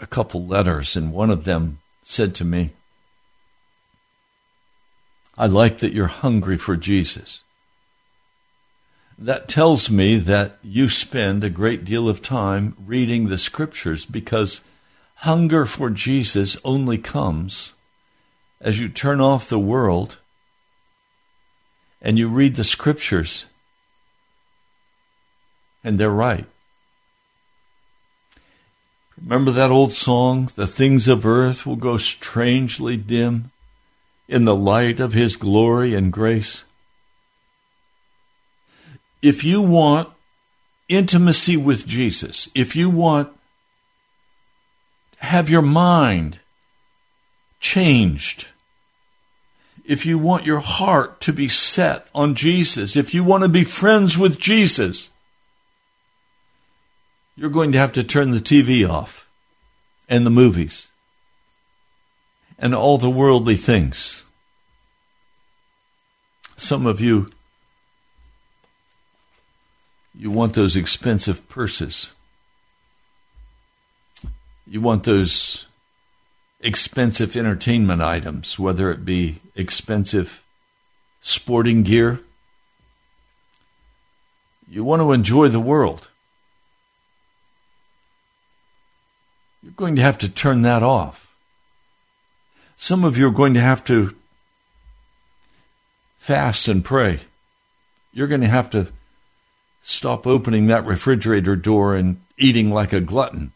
a 0.00 0.06
couple 0.06 0.46
letters, 0.46 0.96
and 0.96 1.12
one 1.12 1.30
of 1.30 1.44
them 1.44 1.80
said 2.02 2.34
to 2.36 2.44
me, 2.44 2.70
I 5.36 5.46
like 5.46 5.78
that 5.78 5.92
you're 5.92 6.06
hungry 6.06 6.58
for 6.58 6.76
Jesus 6.76 7.44
that 9.18 9.48
tells 9.48 9.90
me 9.90 10.16
that 10.16 10.58
you 10.62 10.88
spend 10.88 11.44
a 11.44 11.50
great 11.50 11.84
deal 11.84 12.08
of 12.08 12.22
time 12.22 12.76
reading 12.84 13.28
the 13.28 13.38
scriptures 13.38 14.04
because 14.04 14.62
hunger 15.16 15.64
for 15.64 15.90
Jesus 15.90 16.56
only 16.64 16.98
comes 16.98 17.74
as 18.60 18.80
you 18.80 18.88
turn 18.88 19.20
off 19.20 19.48
the 19.48 19.58
world 19.58 20.18
and 22.02 22.18
you 22.18 22.28
read 22.28 22.56
the 22.56 22.64
scriptures. 22.64 23.46
And 25.82 25.98
they're 25.98 26.10
right. 26.10 26.46
Remember 29.24 29.50
that 29.52 29.70
old 29.70 29.92
song, 29.92 30.50
The 30.54 30.66
Things 30.66 31.08
of 31.08 31.24
Earth 31.24 31.64
Will 31.64 31.76
Go 31.76 31.96
Strangely 31.96 32.96
Dim 32.98 33.50
in 34.28 34.44
the 34.44 34.54
Light 34.54 35.00
of 35.00 35.14
His 35.14 35.36
Glory 35.36 35.94
and 35.94 36.12
Grace? 36.12 36.64
if 39.24 39.42
you 39.42 39.62
want 39.62 40.10
intimacy 40.86 41.56
with 41.56 41.86
Jesus, 41.86 42.50
if 42.54 42.76
you 42.76 42.90
want 42.90 43.30
have 45.20 45.48
your 45.48 45.62
mind 45.62 46.40
changed, 47.58 48.48
if 49.86 50.04
you 50.04 50.18
want 50.18 50.44
your 50.44 50.60
heart 50.60 51.22
to 51.22 51.32
be 51.32 51.48
set 51.48 52.06
on 52.14 52.34
Jesus, 52.34 52.96
if 52.96 53.14
you 53.14 53.24
want 53.24 53.42
to 53.42 53.48
be 53.48 53.64
friends 53.64 54.18
with 54.18 54.38
Jesus, 54.38 55.08
you're 57.36 57.50
going 57.50 57.72
to 57.72 57.78
have 57.78 57.92
to 57.92 58.04
turn 58.04 58.30
the 58.30 58.38
TV 58.38 58.88
off 58.88 59.26
and 60.08 60.24
the 60.24 60.30
movies 60.30 60.88
and 62.58 62.74
all 62.74 62.98
the 62.98 63.10
worldly 63.10 63.56
things. 63.56 64.24
Some 66.56 66.86
of 66.86 67.00
you 67.00 67.30
you 70.16 70.30
want 70.30 70.54
those 70.54 70.76
expensive 70.76 71.48
purses. 71.48 72.12
You 74.66 74.80
want 74.80 75.02
those 75.02 75.66
expensive 76.60 77.36
entertainment 77.36 78.00
items, 78.00 78.58
whether 78.58 78.90
it 78.92 79.04
be 79.04 79.40
expensive 79.56 80.44
sporting 81.20 81.82
gear, 81.82 82.20
you 84.68 84.84
want 84.84 85.00
to 85.02 85.12
enjoy 85.12 85.48
the 85.48 85.60
world. 85.60 86.08
You're 89.64 89.72
going 89.72 89.96
to 89.96 90.02
have 90.02 90.18
to 90.18 90.28
turn 90.28 90.60
that 90.60 90.82
off. 90.82 91.34
Some 92.76 93.02
of 93.02 93.16
you 93.16 93.28
are 93.28 93.30
going 93.30 93.54
to 93.54 93.60
have 93.60 93.82
to 93.84 94.14
fast 96.18 96.68
and 96.68 96.84
pray. 96.84 97.20
You're 98.12 98.26
going 98.26 98.42
to 98.42 98.46
have 98.46 98.68
to 98.70 98.92
stop 99.80 100.26
opening 100.26 100.66
that 100.66 100.84
refrigerator 100.84 101.56
door 101.56 101.94
and 101.94 102.20
eating 102.36 102.70
like 102.70 102.92
a 102.92 103.00
glutton. 103.00 103.52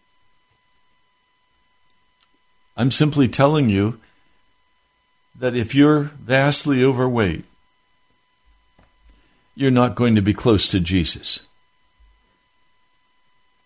I'm 2.75 2.91
simply 2.91 3.29
telling 3.29 3.69
you 3.69 4.01
that 5.39 5.55
if 5.55 5.75
you're 5.75 6.05
vastly 6.05 6.83
overweight, 6.83 7.45
you're 9.55 9.71
not 9.71 9.95
going 9.95 10.15
to 10.15 10.23
be 10.23 10.33
close 10.33 10.69
to 10.69 10.81
Jesus. 10.81 11.47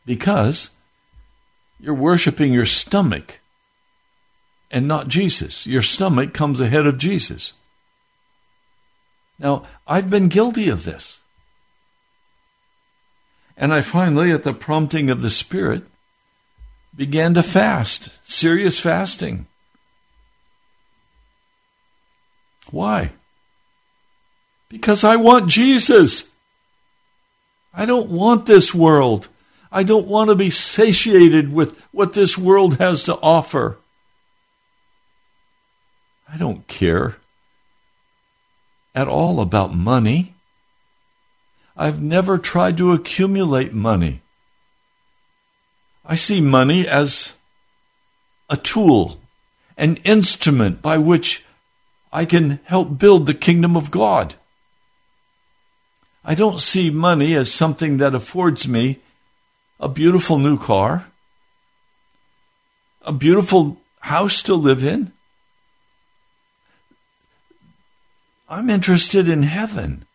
Because 0.04 0.70
you're 1.82 1.94
worshiping 1.94 2.52
your 2.52 2.64
stomach 2.64 3.40
and 4.70 4.86
not 4.86 5.08
Jesus. 5.08 5.66
Your 5.66 5.82
stomach 5.82 6.32
comes 6.32 6.60
ahead 6.60 6.86
of 6.86 6.96
Jesus. 6.96 7.54
Now, 9.36 9.64
I've 9.86 10.08
been 10.08 10.28
guilty 10.28 10.68
of 10.68 10.84
this. 10.84 11.18
And 13.56 13.74
I 13.74 13.80
finally, 13.80 14.30
at 14.30 14.44
the 14.44 14.54
prompting 14.54 15.10
of 15.10 15.22
the 15.22 15.30
Spirit, 15.30 15.82
began 16.94 17.34
to 17.34 17.42
fast, 17.42 18.10
serious 18.24 18.78
fasting. 18.78 19.46
Why? 22.70 23.10
Because 24.68 25.02
I 25.02 25.16
want 25.16 25.50
Jesus. 25.50 26.30
I 27.74 27.86
don't 27.86 28.08
want 28.08 28.46
this 28.46 28.72
world. 28.72 29.28
I 29.72 29.82
don't 29.84 30.06
want 30.06 30.28
to 30.28 30.36
be 30.36 30.50
satiated 30.50 31.50
with 31.50 31.82
what 31.92 32.12
this 32.12 32.36
world 32.36 32.76
has 32.76 33.04
to 33.04 33.18
offer. 33.20 33.78
I 36.30 36.36
don't 36.36 36.66
care 36.68 37.16
at 38.94 39.08
all 39.08 39.40
about 39.40 39.74
money. 39.74 40.34
I've 41.74 42.02
never 42.02 42.36
tried 42.36 42.76
to 42.76 42.92
accumulate 42.92 43.72
money. 43.72 44.20
I 46.04 46.16
see 46.16 46.42
money 46.42 46.86
as 46.86 47.34
a 48.50 48.58
tool, 48.58 49.18
an 49.78 49.96
instrument 50.04 50.82
by 50.82 50.98
which 50.98 51.46
I 52.12 52.26
can 52.26 52.60
help 52.64 52.98
build 52.98 53.24
the 53.24 53.34
kingdom 53.34 53.74
of 53.74 53.90
God. 53.90 54.34
I 56.24 56.34
don't 56.34 56.60
see 56.60 56.90
money 56.90 57.34
as 57.34 57.50
something 57.50 57.96
that 57.96 58.14
affords 58.14 58.68
me 58.68 59.00
a 59.82 59.88
beautiful 59.88 60.38
new 60.38 60.56
car, 60.56 61.08
a 63.02 63.12
beautiful 63.12 63.78
house 63.98 64.40
to 64.44 64.54
live 64.54 64.84
in. 64.84 65.12
I'm 68.48 68.70
interested 68.70 69.28
in 69.28 69.42
heaven. 69.42 70.06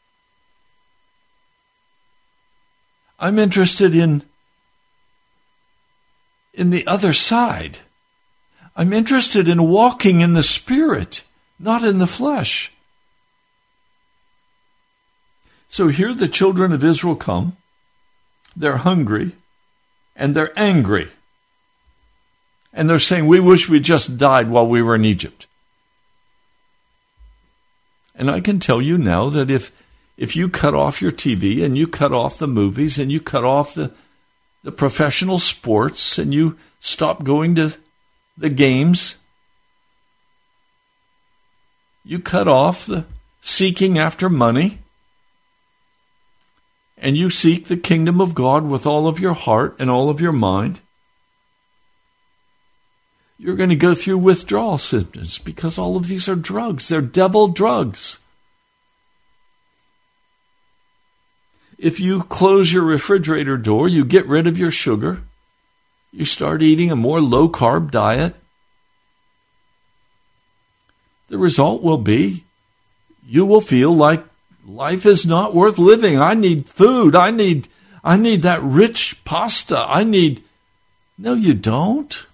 I'm 3.20 3.38
interested 3.38 3.94
in 3.94 4.24
in 6.54 6.70
the 6.70 6.88
other 6.88 7.12
side. 7.12 7.80
I'm 8.74 8.94
interested 8.94 9.50
in 9.50 9.68
walking 9.68 10.22
in 10.22 10.32
the 10.34 10.44
spirit, 10.44 11.24
not 11.60 11.84
in 11.84 11.98
the 11.98 12.08
flesh. 12.08 12.72
So 15.68 15.90
here 15.90 16.14
the 16.14 16.30
children 16.30 16.72
of 16.72 16.86
Israel 16.86 17.16
come. 17.16 17.58
They're 18.56 18.78
hungry 18.78 19.34
and 20.18 20.36
they're 20.36 20.58
angry. 20.60 21.08
And 22.74 22.90
they're 22.90 23.00
saying, 23.00 23.28
We 23.28 23.40
wish 23.40 23.70
we 23.70 23.80
just 23.80 24.18
died 24.18 24.50
while 24.50 24.68
we 24.68 24.82
were 24.82 24.96
in 24.96 25.06
Egypt. 25.06 25.48
And 28.16 28.30
I 28.30 28.42
can 28.42 28.60
tell 28.60 28.82
you 28.82 28.98
now 28.98 29.30
that 29.30 29.50
if 29.50 29.72
if 30.18 30.36
you 30.36 30.50
cut 30.50 30.74
off 30.74 31.02
your 31.02 31.12
TV 31.12 31.64
and 31.64 31.78
you 31.78 31.88
cut 31.88 32.12
off 32.12 32.40
the 32.40 32.48
movies 32.48 32.98
and 32.98 33.12
you 33.12 33.22
cut 33.22 33.46
off 33.46 33.76
the 33.76 33.94
the 34.64 34.72
professional 34.72 35.40
sports 35.40 36.18
and 36.18 36.34
you 36.34 36.58
stop 36.80 37.24
going 37.24 37.56
to 37.56 37.78
the 38.38 38.50
games, 38.50 39.18
you 42.04 42.20
cut 42.20 42.48
off 42.48 42.86
the 42.86 43.06
seeking 43.42 43.98
after 44.00 44.30
money, 44.30 44.80
and 46.98 47.16
you 47.16 47.30
seek 47.30 47.66
the 47.66 47.78
kingdom 47.78 48.20
of 48.20 48.34
God 48.34 48.66
with 48.66 48.86
all 48.86 49.08
of 49.08 49.20
your 49.20 49.34
heart 49.34 49.76
and 49.80 49.90
all 49.90 50.10
of 50.10 50.20
your 50.20 50.32
mind, 50.32 50.82
you're 53.38 53.56
going 53.56 53.70
to 53.70 53.76
go 53.76 53.94
through 53.94 54.18
withdrawal 54.18 54.78
symptoms 54.78 55.38
because 55.38 55.78
all 55.78 55.96
of 55.96 56.08
these 56.08 56.28
are 56.28 56.36
drugs. 56.36 56.88
They're 56.88 57.02
devil 57.02 57.48
drugs. 57.48 58.20
If 61.78 62.00
you 62.00 62.24
close 62.24 62.74
your 62.74 62.84
refrigerator 62.84 63.56
door, 63.58 63.88
you 63.88 64.04
get 64.04 64.26
rid 64.26 64.48
of 64.48 64.58
your 64.58 64.72
sugar, 64.72 65.22
you 66.12 66.26
start 66.26 66.64
eating 66.64 66.90
a 66.90 66.96
more 66.96 67.22
low 67.22 67.48
carb 67.48 67.92
diet, 67.92 68.34
the 71.28 71.38
result 71.38 71.84
will 71.84 72.00
be 72.00 72.44
you 73.28 73.46
will 73.46 73.62
feel 73.62 73.94
like 73.94 74.24
life 74.68 75.06
is 75.06 75.26
not 75.26 75.56
worth 75.56 75.80
living. 75.80 76.20
I 76.20 76.34
need 76.34 76.68
food. 76.68 77.16
I 77.16 77.32
need 77.32 77.70
I 78.04 78.18
need 78.18 78.42
that 78.44 78.62
rich 78.62 79.24
pasta. 79.24 79.86
I 79.88 80.04
need 80.04 80.44
No, 81.18 81.34
you 81.34 81.54
don't. 81.54 82.26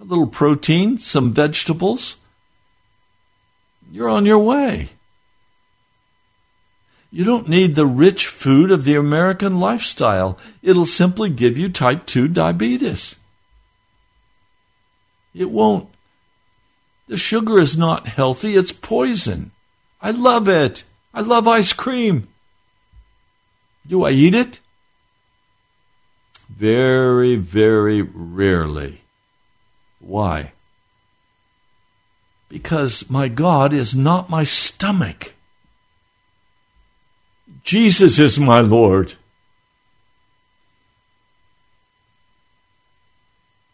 A 0.00 0.04
little 0.04 0.26
protein, 0.26 0.98
some 0.98 1.32
vegetables. 1.32 2.16
You're 3.90 4.08
on 4.08 4.26
your 4.26 4.40
way. 4.40 4.90
You 7.10 7.24
don't 7.24 7.48
need 7.48 7.74
the 7.74 7.86
rich 7.86 8.26
food 8.26 8.70
of 8.70 8.84
the 8.84 8.96
American 8.96 9.60
lifestyle. 9.60 10.38
It'll 10.62 10.86
simply 10.86 11.30
give 11.30 11.56
you 11.56 11.68
type 11.68 12.04
2 12.04 12.28
diabetes. 12.28 13.16
It 15.34 15.50
won't. 15.50 15.88
The 17.06 17.16
sugar 17.16 17.58
is 17.58 17.78
not 17.78 18.06
healthy, 18.06 18.56
it's 18.56 18.72
poison. 18.72 19.52
I 20.00 20.10
love 20.10 20.48
it. 20.48 20.84
I 21.12 21.20
love 21.20 21.48
ice 21.48 21.72
cream. 21.72 22.28
Do 23.86 24.04
I 24.04 24.10
eat 24.10 24.34
it? 24.34 24.60
Very, 26.48 27.36
very 27.36 28.02
rarely. 28.02 29.02
Why? 30.00 30.52
Because 32.48 33.10
my 33.10 33.28
God 33.28 33.72
is 33.72 33.94
not 33.94 34.30
my 34.30 34.44
stomach. 34.44 35.34
Jesus 37.64 38.18
is 38.18 38.38
my 38.38 38.60
Lord. 38.60 39.14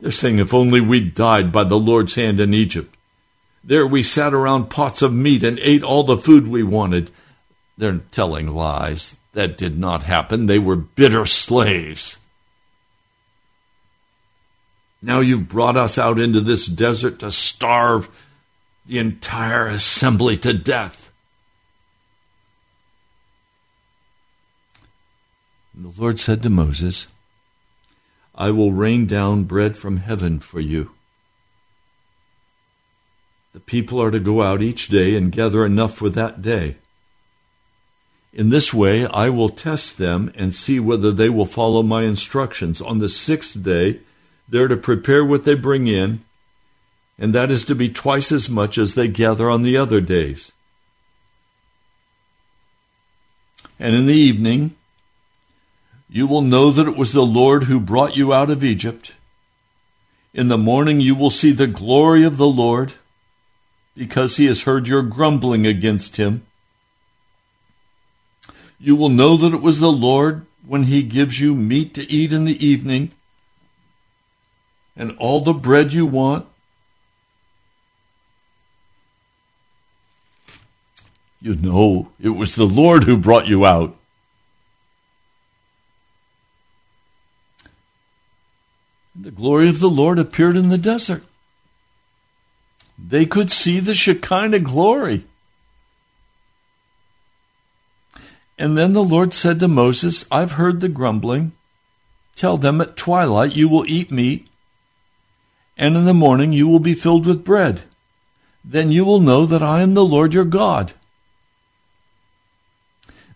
They're 0.01 0.11
saying, 0.11 0.39
if 0.39 0.53
only 0.53 0.81
we 0.81 1.01
died 1.01 1.53
by 1.53 1.65
the 1.65 1.79
Lord's 1.79 2.15
hand 2.15 2.41
in 2.41 2.53
Egypt. 2.53 2.94
There 3.67 3.87
we 3.87 4.03
sat 4.03 4.35
around 4.35 4.69
pots 4.69 5.01
of 5.01 5.13
meat 5.15 5.43
and 5.43 5.59
ate 5.59 5.83
all 5.83 6.05
the 6.05 6.19
food 6.19 6.47
we 6.47 6.63
wanted. 6.63 7.11
They're 7.79 8.01
telling 8.11 8.49
lies. 8.49 9.17
That 9.33 9.57
did 9.57 9.79
not 9.79 10.03
happen. 10.03 10.47
They 10.47 10.59
were 10.59 10.77
bitter 10.77 11.25
slaves. 11.25 12.19
Now 15.01 15.21
you've 15.21 15.49
brought 15.49 15.77
us 15.77 15.99
out 15.99 16.19
into 16.19 16.41
this 16.41 16.67
desert 16.67 17.19
to 17.21 17.33
starve 17.33 18.09
the 18.87 18.99
entire 18.99 19.67
assembly 19.67 20.37
to 20.39 20.53
death. 20.53 21.11
And 25.75 25.87
the 25.87 26.01
Lord 26.01 26.21
said 26.21 26.43
to 26.43 26.51
Moses, 26.51 27.09
I 28.35 28.51
will 28.51 28.73
rain 28.73 29.07
down 29.07 29.45
bread 29.45 29.77
from 29.77 29.99
heaven 29.99 30.39
for 30.39 30.61
you 30.61 30.94
the 33.55 33.61
people 33.61 34.03
are 34.03 34.11
to 34.11 34.19
go 34.19 34.43
out 34.43 34.63
each 34.63 34.89
day 34.89 35.15
and 35.15 35.31
gather 35.31 35.65
enough 35.65 35.95
for 35.95 36.11
that 36.11 36.43
day. 36.43 36.75
In 38.33 38.51
this 38.51 38.75
way, 38.75 39.07
I 39.07 39.31
will 39.31 39.49
test 39.49 39.97
them 39.97 40.33
and 40.35 40.53
see 40.53 40.81
whether 40.81 41.13
they 41.13 41.29
will 41.29 41.47
follow 41.47 41.85
my 41.85 42.03
instructions. 42.03 42.81
On 42.81 42.99
the 42.99 43.09
sixth 43.09 43.63
day, 43.63 44.01
they're 44.49 44.67
to 44.67 44.77
prepare 44.77 45.25
what 45.25 45.45
they 45.45 45.55
bring 45.55 45.87
in, 45.87 46.25
and 47.17 47.33
that 47.33 47.53
is 47.53 47.65
to 47.67 47.77
be 47.77 47.89
twice 47.89 48.33
as 48.33 48.51
much 48.51 48.77
as 48.77 48.95
they 48.95 49.07
gather 49.07 49.49
on 49.49 49.63
the 49.63 49.77
other 49.77 50.01
days. 50.01 50.51
And 53.79 53.95
in 53.95 54.07
the 54.07 54.15
evening, 54.15 54.75
you 56.09 56.27
will 56.27 56.43
know 56.43 56.73
that 56.73 56.89
it 56.89 56.97
was 56.97 57.13
the 57.13 57.25
Lord 57.25 57.65
who 57.65 57.79
brought 57.79 58.17
you 58.17 58.35
out 58.35 58.51
of 58.51 58.65
Egypt. 58.65 59.13
In 60.33 60.49
the 60.49 60.59
morning, 60.59 61.01
you 61.01 61.15
will 61.15 61.31
see 61.31 61.53
the 61.53 61.69
glory 61.69 62.25
of 62.25 62.37
the 62.37 62.49
Lord 62.49 62.95
because 63.97 64.37
he 64.37 64.47
has 64.47 64.63
heard 64.63 64.89
your 64.89 65.03
grumbling 65.03 65.67
against 65.67 66.17
him. 66.17 66.47
You 68.79 68.97
will 68.97 69.09
know 69.09 69.37
that 69.37 69.55
it 69.55 69.63
was 69.63 69.81
the 69.81 69.93
Lord 69.93 70.47
when 70.67 70.85
he 70.85 71.03
gives 71.03 71.41
you 71.41 71.55
meat 71.55 71.95
to 71.95 72.11
eat 72.11 72.33
in 72.33 72.45
the 72.45 72.65
evening 72.65 73.13
and 74.97 75.17
all 75.19 75.41
the 75.41 75.53
bread 75.53 75.93
you 75.93 76.07
want. 76.07 76.47
You 81.41 81.55
know 81.55 82.11
it 82.19 82.31
was 82.31 82.55
the 82.55 82.67
Lord 82.67 83.05
who 83.05 83.19
brought 83.19 83.47
you 83.47 83.67
out. 83.67 83.97
The 89.15 89.31
glory 89.31 89.69
of 89.69 89.79
the 89.79 89.91
Lord 89.91 90.19
appeared 90.19 90.57
in 90.57 90.71
the 90.71 90.79
desert. 90.79 91.23
They 92.99 93.27
could 93.27 93.51
see 93.51 93.81
the 93.81 93.95
Shekinah 93.95 94.61
glory. 94.61 95.25
And 98.59 98.79
then 98.79 98.93
the 98.93 99.03
Lord 99.03 99.35
said 99.35 99.59
to 99.61 99.69
Moses, 99.69 100.25
I've 100.31 100.53
heard 100.53 100.81
the 100.81 100.89
grumbling. 100.89 101.53
Tell 102.37 102.57
them 102.57 102.81
at 102.81 102.97
twilight 102.97 103.55
you 103.55 103.69
will 103.69 103.85
eat 103.87 104.11
meat, 104.11 104.49
and 105.77 105.97
in 105.97 106.05
the 106.05 106.15
morning 106.15 106.53
you 106.53 106.69
will 106.69 106.81
be 106.81 106.95
filled 106.95 107.27
with 107.27 107.45
bread. 107.45 107.83
Then 108.65 108.91
you 108.91 109.05
will 109.05 109.21
know 109.21 109.45
that 109.47 109.63
I 109.63 109.83
am 109.83 109.95
the 109.95 110.05
Lord 110.05 110.33
your 110.33 110.45
God. 110.45 110.93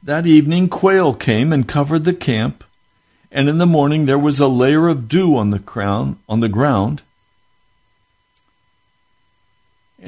That 0.02 0.26
evening 0.26 0.68
quail 0.68 1.14
came 1.14 1.52
and 1.52 1.68
covered 1.68 2.04
the 2.04 2.14
camp, 2.14 2.64
and 3.30 3.48
in 3.48 3.58
the 3.58 3.66
morning 3.66 4.06
there 4.06 4.18
was 4.18 4.40
a 4.40 4.48
layer 4.48 4.88
of 4.88 5.08
dew 5.08 5.36
on 5.36 5.50
the 5.50 5.58
crown 5.58 6.18
on 6.28 6.40
the 6.40 6.48
ground, 6.48 7.02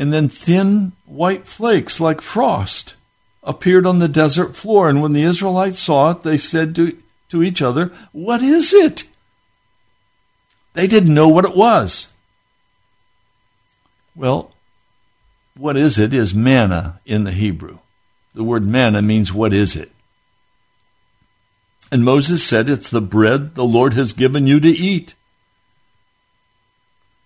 and 0.01 0.15
then 0.15 0.31
thin 0.31 0.93
white 1.05 1.47
flakes 1.47 2.01
like 2.01 2.23
frost 2.23 2.95
appeared 3.43 3.85
on 3.85 3.99
the 3.99 4.09
desert 4.09 4.57
floor. 4.57 4.89
And 4.89 5.03
when 5.03 5.13
the 5.13 5.25
Israelites 5.25 5.79
saw 5.79 6.13
it, 6.13 6.23
they 6.23 6.39
said 6.39 6.75
to, 6.77 6.97
to 7.29 7.43
each 7.43 7.61
other, 7.61 7.93
What 8.11 8.43
is 8.43 8.73
it? 8.73 9.05
They 10.73 10.87
didn't 10.87 11.13
know 11.13 11.29
what 11.29 11.45
it 11.45 11.55
was. 11.55 12.15
Well, 14.17 14.55
what 15.55 15.77
is 15.77 15.99
it 15.99 16.15
is 16.15 16.35
manna 16.35 17.01
in 17.05 17.25
the 17.25 17.33
Hebrew. 17.33 17.81
The 18.35 18.43
word 18.43 18.67
manna 18.67 19.03
means 19.03 19.35
what 19.35 19.53
is 19.53 19.77
it? 19.77 19.93
And 21.93 22.07
Moses 22.07 22.43
said, 22.43 22.71
It's 22.71 22.89
the 22.89 23.03
bread 23.03 23.55
the 23.55 23.65
Lord 23.65 23.93
has 23.93 24.15
given 24.15 24.47
you 24.47 24.61
to 24.61 24.71
eat. 24.71 25.15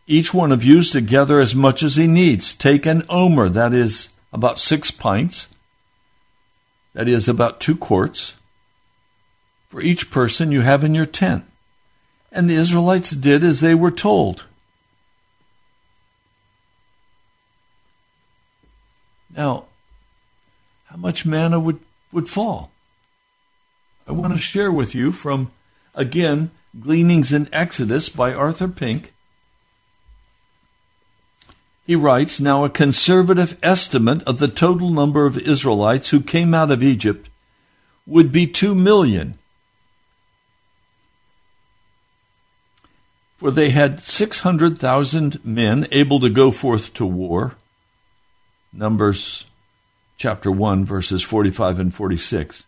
Each 0.06 0.34
one 0.34 0.52
of 0.52 0.62
you 0.62 0.82
gather 1.00 1.40
as 1.40 1.54
much 1.54 1.82
as 1.82 1.96
he 1.96 2.06
needs. 2.06 2.52
Take 2.54 2.84
an 2.84 3.04
omer, 3.08 3.48
that 3.48 3.72
is 3.72 4.10
about 4.32 4.60
six 4.60 4.90
pints, 4.90 5.48
that 6.92 7.08
is 7.08 7.28
about 7.28 7.60
two 7.60 7.76
quarts, 7.76 8.34
for 9.68 9.80
each 9.80 10.10
person 10.10 10.52
you 10.52 10.60
have 10.60 10.84
in 10.84 10.94
your 10.94 11.06
tent. 11.06 11.44
And 12.30 12.50
the 12.50 12.54
Israelites 12.54 13.12
did 13.12 13.42
as 13.42 13.60
they 13.60 13.74
were 13.74 13.90
told. 13.90 14.44
Now, 19.34 19.64
how 20.86 20.96
much 20.96 21.24
manna 21.24 21.58
would, 21.58 21.80
would 22.12 22.28
fall? 22.28 22.70
I 24.06 24.12
want 24.12 24.34
to 24.34 24.38
share 24.38 24.70
with 24.70 24.94
you 24.94 25.12
from, 25.12 25.50
again, 25.94 26.50
Gleanings 26.78 27.32
in 27.32 27.48
Exodus 27.52 28.08
by 28.08 28.34
Arthur 28.34 28.68
Pink. 28.68 29.13
He 31.86 31.94
writes 31.94 32.40
Now, 32.40 32.64
a 32.64 32.70
conservative 32.70 33.58
estimate 33.62 34.22
of 34.24 34.38
the 34.38 34.48
total 34.48 34.90
number 34.90 35.26
of 35.26 35.38
Israelites 35.38 36.10
who 36.10 36.20
came 36.20 36.54
out 36.54 36.70
of 36.70 36.82
Egypt 36.82 37.28
would 38.06 38.32
be 38.32 38.46
two 38.46 38.74
million. 38.74 39.38
For 43.36 43.50
they 43.50 43.70
had 43.70 44.00
600,000 44.00 45.44
men 45.44 45.86
able 45.92 46.20
to 46.20 46.30
go 46.30 46.50
forth 46.50 46.94
to 46.94 47.04
war. 47.04 47.56
Numbers 48.72 49.44
chapter 50.16 50.50
1, 50.50 50.86
verses 50.86 51.22
45 51.22 51.78
and 51.78 51.94
46. 51.94 52.66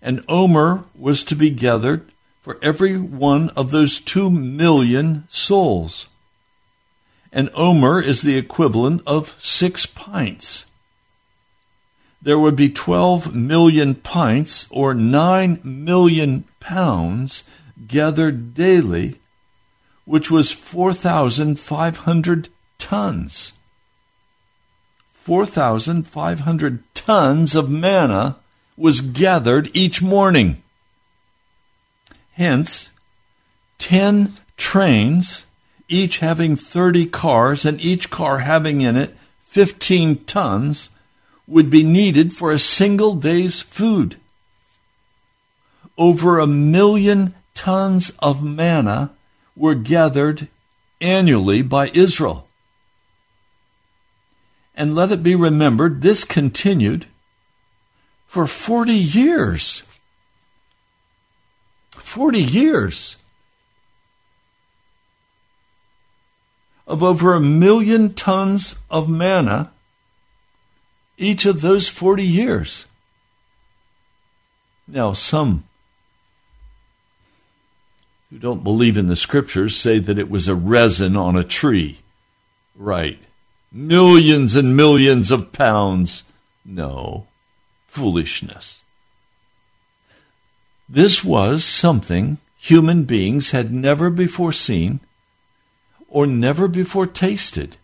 And 0.00 0.22
Omer 0.28 0.84
was 0.94 1.24
to 1.24 1.34
be 1.34 1.50
gathered 1.50 2.08
for 2.40 2.58
every 2.62 2.96
one 2.98 3.48
of 3.50 3.70
those 3.70 3.98
two 3.98 4.30
million 4.30 5.24
souls 5.28 6.08
and 7.34 7.50
omer 7.54 8.00
is 8.00 8.22
the 8.22 8.38
equivalent 8.38 9.02
of 9.06 9.36
six 9.42 9.84
pints. 9.86 10.66
There 12.22 12.38
would 12.38 12.54
be 12.54 12.70
12 12.70 13.34
million 13.34 13.96
pints 13.96 14.68
or 14.70 14.94
9 14.94 15.60
million 15.64 16.44
pounds 16.60 17.42
gathered 17.88 18.54
daily, 18.54 19.18
which 20.04 20.30
was 20.30 20.52
4,500 20.52 22.48
tons. 22.78 23.52
4,500 25.12 26.84
tons 26.94 27.56
of 27.56 27.68
manna 27.68 28.36
was 28.76 29.00
gathered 29.00 29.68
each 29.74 30.00
morning. 30.00 30.62
Hence, 32.32 32.90
10 33.78 34.36
trains 34.56 35.46
each 35.94 36.18
having 36.18 36.56
30 36.56 37.06
cars 37.06 37.64
and 37.64 37.80
each 37.80 38.10
car 38.10 38.40
having 38.40 38.80
in 38.80 38.96
it 38.96 39.16
15 39.54 40.24
tons, 40.24 40.90
would 41.46 41.70
be 41.70 41.84
needed 41.84 42.32
for 42.32 42.50
a 42.50 42.58
single 42.58 43.14
day's 43.14 43.60
food. 43.60 44.16
Over 45.96 46.40
a 46.40 46.46
million 46.46 47.34
tons 47.54 48.10
of 48.18 48.42
manna 48.42 49.12
were 49.54 49.76
gathered 49.76 50.48
annually 51.00 51.62
by 51.62 51.88
Israel. 51.94 52.48
And 54.74 54.96
let 54.96 55.12
it 55.12 55.22
be 55.22 55.36
remembered, 55.36 56.02
this 56.02 56.24
continued 56.24 57.06
for 58.26 58.48
40 58.48 58.92
years. 58.92 59.84
40 61.92 62.40
years. 62.40 63.16
Of 66.86 67.02
over 67.02 67.34
a 67.34 67.40
million 67.40 68.12
tons 68.14 68.76
of 68.90 69.08
manna 69.08 69.70
each 71.16 71.46
of 71.46 71.60
those 71.60 71.88
40 71.88 72.24
years. 72.24 72.86
Now, 74.86 75.12
some 75.12 75.64
who 78.30 78.38
don't 78.38 78.64
believe 78.64 78.96
in 78.96 79.06
the 79.06 79.16
scriptures 79.16 79.76
say 79.76 79.98
that 79.98 80.18
it 80.18 80.28
was 80.28 80.48
a 80.48 80.54
resin 80.54 81.16
on 81.16 81.36
a 81.36 81.44
tree. 81.44 82.00
Right. 82.74 83.20
Millions 83.70 84.54
and 84.54 84.76
millions 84.76 85.30
of 85.30 85.52
pounds. 85.52 86.24
No. 86.64 87.26
Foolishness. 87.86 88.82
This 90.88 91.24
was 91.24 91.64
something 91.64 92.38
human 92.58 93.04
beings 93.04 93.52
had 93.52 93.72
never 93.72 94.10
before 94.10 94.52
seen 94.52 95.00
or 96.14 96.28
never 96.28 96.68
before 96.68 97.08
tasted. 97.08 97.76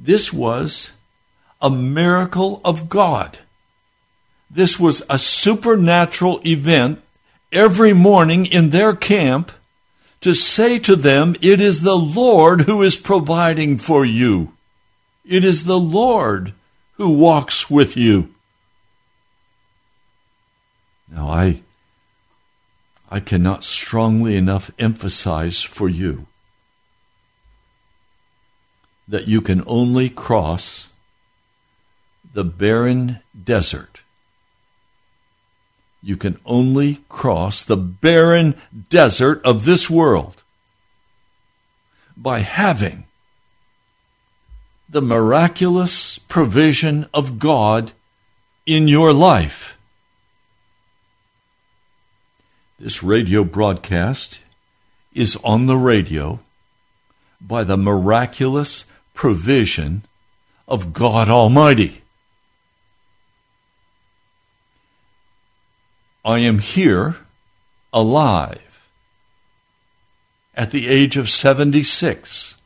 This 0.00 0.32
was 0.32 0.90
a 1.62 1.70
miracle 1.70 2.60
of 2.64 2.88
God. 2.88 3.38
This 4.50 4.80
was 4.80 5.00
a 5.08 5.16
supernatural 5.16 6.40
event 6.44 7.00
every 7.52 7.92
morning 7.92 8.46
in 8.46 8.70
their 8.70 8.96
camp 8.96 9.52
to 10.22 10.34
say 10.34 10.80
to 10.80 10.96
them, 10.96 11.36
It 11.40 11.60
is 11.60 11.82
the 11.82 11.96
Lord 11.96 12.62
who 12.62 12.82
is 12.82 12.96
providing 12.96 13.78
for 13.78 14.04
you. 14.04 14.52
It 15.24 15.44
is 15.44 15.64
the 15.64 15.78
Lord 15.78 16.52
who 16.94 17.10
walks 17.10 17.70
with 17.70 17.96
you. 17.96 18.34
Now, 21.08 21.28
I, 21.28 21.62
I 23.08 23.20
cannot 23.20 23.62
strongly 23.62 24.36
enough 24.36 24.72
emphasize 24.80 25.62
for 25.62 25.88
you 25.88 26.26
that 29.06 29.28
you 29.28 29.40
can 29.40 29.62
only 29.66 30.08
cross 30.08 30.88
the 32.32 32.44
barren 32.44 33.20
desert. 33.44 34.02
You 36.02 36.16
can 36.16 36.38
only 36.44 37.00
cross 37.08 37.62
the 37.62 37.76
barren 37.76 38.56
desert 38.90 39.40
of 39.44 39.64
this 39.64 39.88
world 39.88 40.42
by 42.16 42.40
having 42.40 43.04
the 44.88 45.02
miraculous 45.02 46.18
provision 46.18 47.06
of 47.14 47.38
God 47.38 47.92
in 48.66 48.86
your 48.86 49.12
life. 49.12 49.78
This 52.78 53.02
radio 53.02 53.44
broadcast 53.44 54.42
is 55.12 55.36
on 55.44 55.66
the 55.66 55.76
radio 55.76 56.40
by 57.40 57.64
the 57.64 57.76
miraculous 57.76 58.84
provision 59.14 60.04
of 60.68 60.92
God 60.92 61.30
Almighty. 61.30 62.02
I 66.24 66.38
am 66.40 66.58
here 66.58 67.16
alive 67.92 68.88
at 70.54 70.70
the 70.70 70.88
age 70.88 71.16
of 71.16 71.28
76 71.28 72.56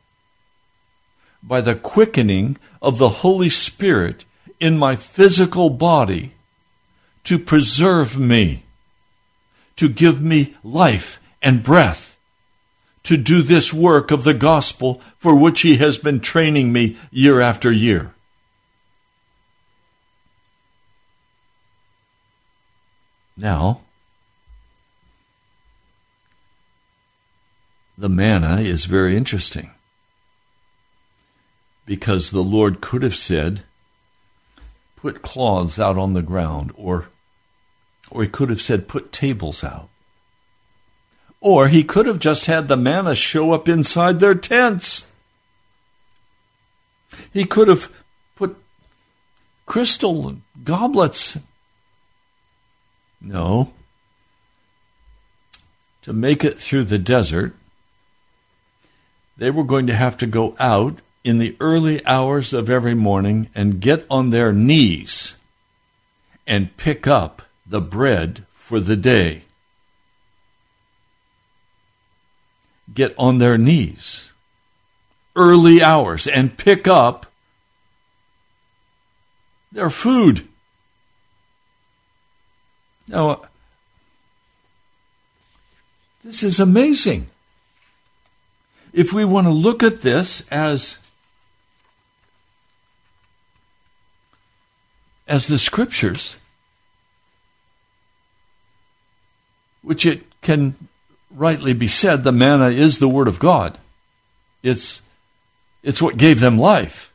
by 1.41 1.61
the 1.61 1.75
quickening 1.75 2.57
of 2.81 2.97
the 2.97 3.09
Holy 3.09 3.49
Spirit 3.49 4.25
in 4.59 4.77
my 4.77 4.95
physical 4.95 5.69
body 5.69 6.33
to 7.23 7.37
preserve 7.37 8.17
me, 8.17 8.63
to 9.75 9.89
give 9.89 10.21
me 10.21 10.55
life 10.63 11.19
and 11.41 11.63
breath, 11.63 12.08
to 13.09 13.17
do 13.17 13.41
this 13.41 13.73
work 13.73 14.11
of 14.11 14.23
the 14.23 14.35
gospel 14.35 15.01
for 15.17 15.33
which 15.33 15.61
He 15.61 15.77
has 15.77 15.97
been 15.97 16.19
training 16.19 16.71
me 16.71 16.95
year 17.09 17.41
after 17.41 17.71
year. 17.71 18.13
Now, 23.35 23.81
the 27.97 28.09
manna 28.09 28.57
is 28.57 28.85
very 28.85 29.17
interesting 29.17 29.71
because 31.87 32.29
the 32.29 32.43
Lord 32.43 32.79
could 32.79 33.01
have 33.01 33.15
said, 33.15 33.63
put 34.97 35.23
cloths 35.23 35.79
out 35.79 35.97
on 35.97 36.13
the 36.13 36.21
ground, 36.21 36.73
or, 36.75 37.07
or 38.11 38.21
he 38.21 38.29
could 38.29 38.51
have 38.51 38.61
said, 38.61 38.87
put 38.87 39.11
tables 39.11 39.63
out. 39.63 39.89
Or 41.41 41.67
he 41.67 41.83
could 41.83 42.05
have 42.05 42.19
just 42.19 42.47
had 42.47 42.67
the 42.67 42.77
manna 42.77 43.15
show 43.15 43.53
up 43.53 43.69
inside 43.69 44.19
their 44.19 44.35
tents. 44.35 45.09
He 47.31 47.45
could 47.45 47.67
have 47.67 47.91
put 48.35 48.57
crystal 49.65 50.37
goblets 50.63 51.37
no. 53.21 53.73
To 56.03 56.13
make 56.13 56.43
it 56.43 56.57
through 56.57 56.85
the 56.85 56.97
desert, 56.97 57.53
they 59.37 59.51
were 59.51 59.63
going 59.63 59.87
to 59.87 59.95
have 59.95 60.17
to 60.17 60.25
go 60.25 60.55
out 60.59 60.99
in 61.23 61.39
the 61.39 61.55
early 61.59 62.05
hours 62.05 62.53
of 62.53 62.69
every 62.69 62.95
morning 62.95 63.49
and 63.53 63.81
get 63.81 64.05
on 64.09 64.29
their 64.29 64.53
knees 64.53 65.35
and 66.47 66.75
pick 66.77 67.05
up 67.05 67.41
the 67.65 67.81
bread 67.81 68.45
for 68.53 68.79
the 68.79 68.95
day. 68.95 69.43
Get 72.93 73.13
on 73.17 73.37
their 73.37 73.57
knees, 73.57 74.31
early 75.35 75.81
hours, 75.81 76.27
and 76.27 76.57
pick 76.57 76.87
up 76.87 77.27
their 79.71 79.89
food. 79.89 80.47
Now, 83.07 83.29
uh, 83.29 83.47
this 86.23 86.43
is 86.43 86.59
amazing. 86.59 87.27
If 88.91 89.13
we 89.13 89.23
want 89.23 89.47
to 89.47 89.53
look 89.53 89.83
at 89.83 90.01
this 90.01 90.47
as 90.49 90.99
as 95.27 95.45
the 95.45 95.59
scriptures, 95.59 96.35
which 99.83 100.05
it 100.05 100.23
can 100.41 100.75
rightly 101.35 101.73
be 101.73 101.87
said, 101.87 102.23
the 102.23 102.31
manna 102.31 102.69
is 102.69 102.99
the 102.99 103.09
word 103.09 103.27
of 103.27 103.39
God. 103.39 103.77
It's 104.63 105.01
it's 105.81 106.01
what 106.01 106.17
gave 106.17 106.39
them 106.39 106.57
life. 106.57 107.13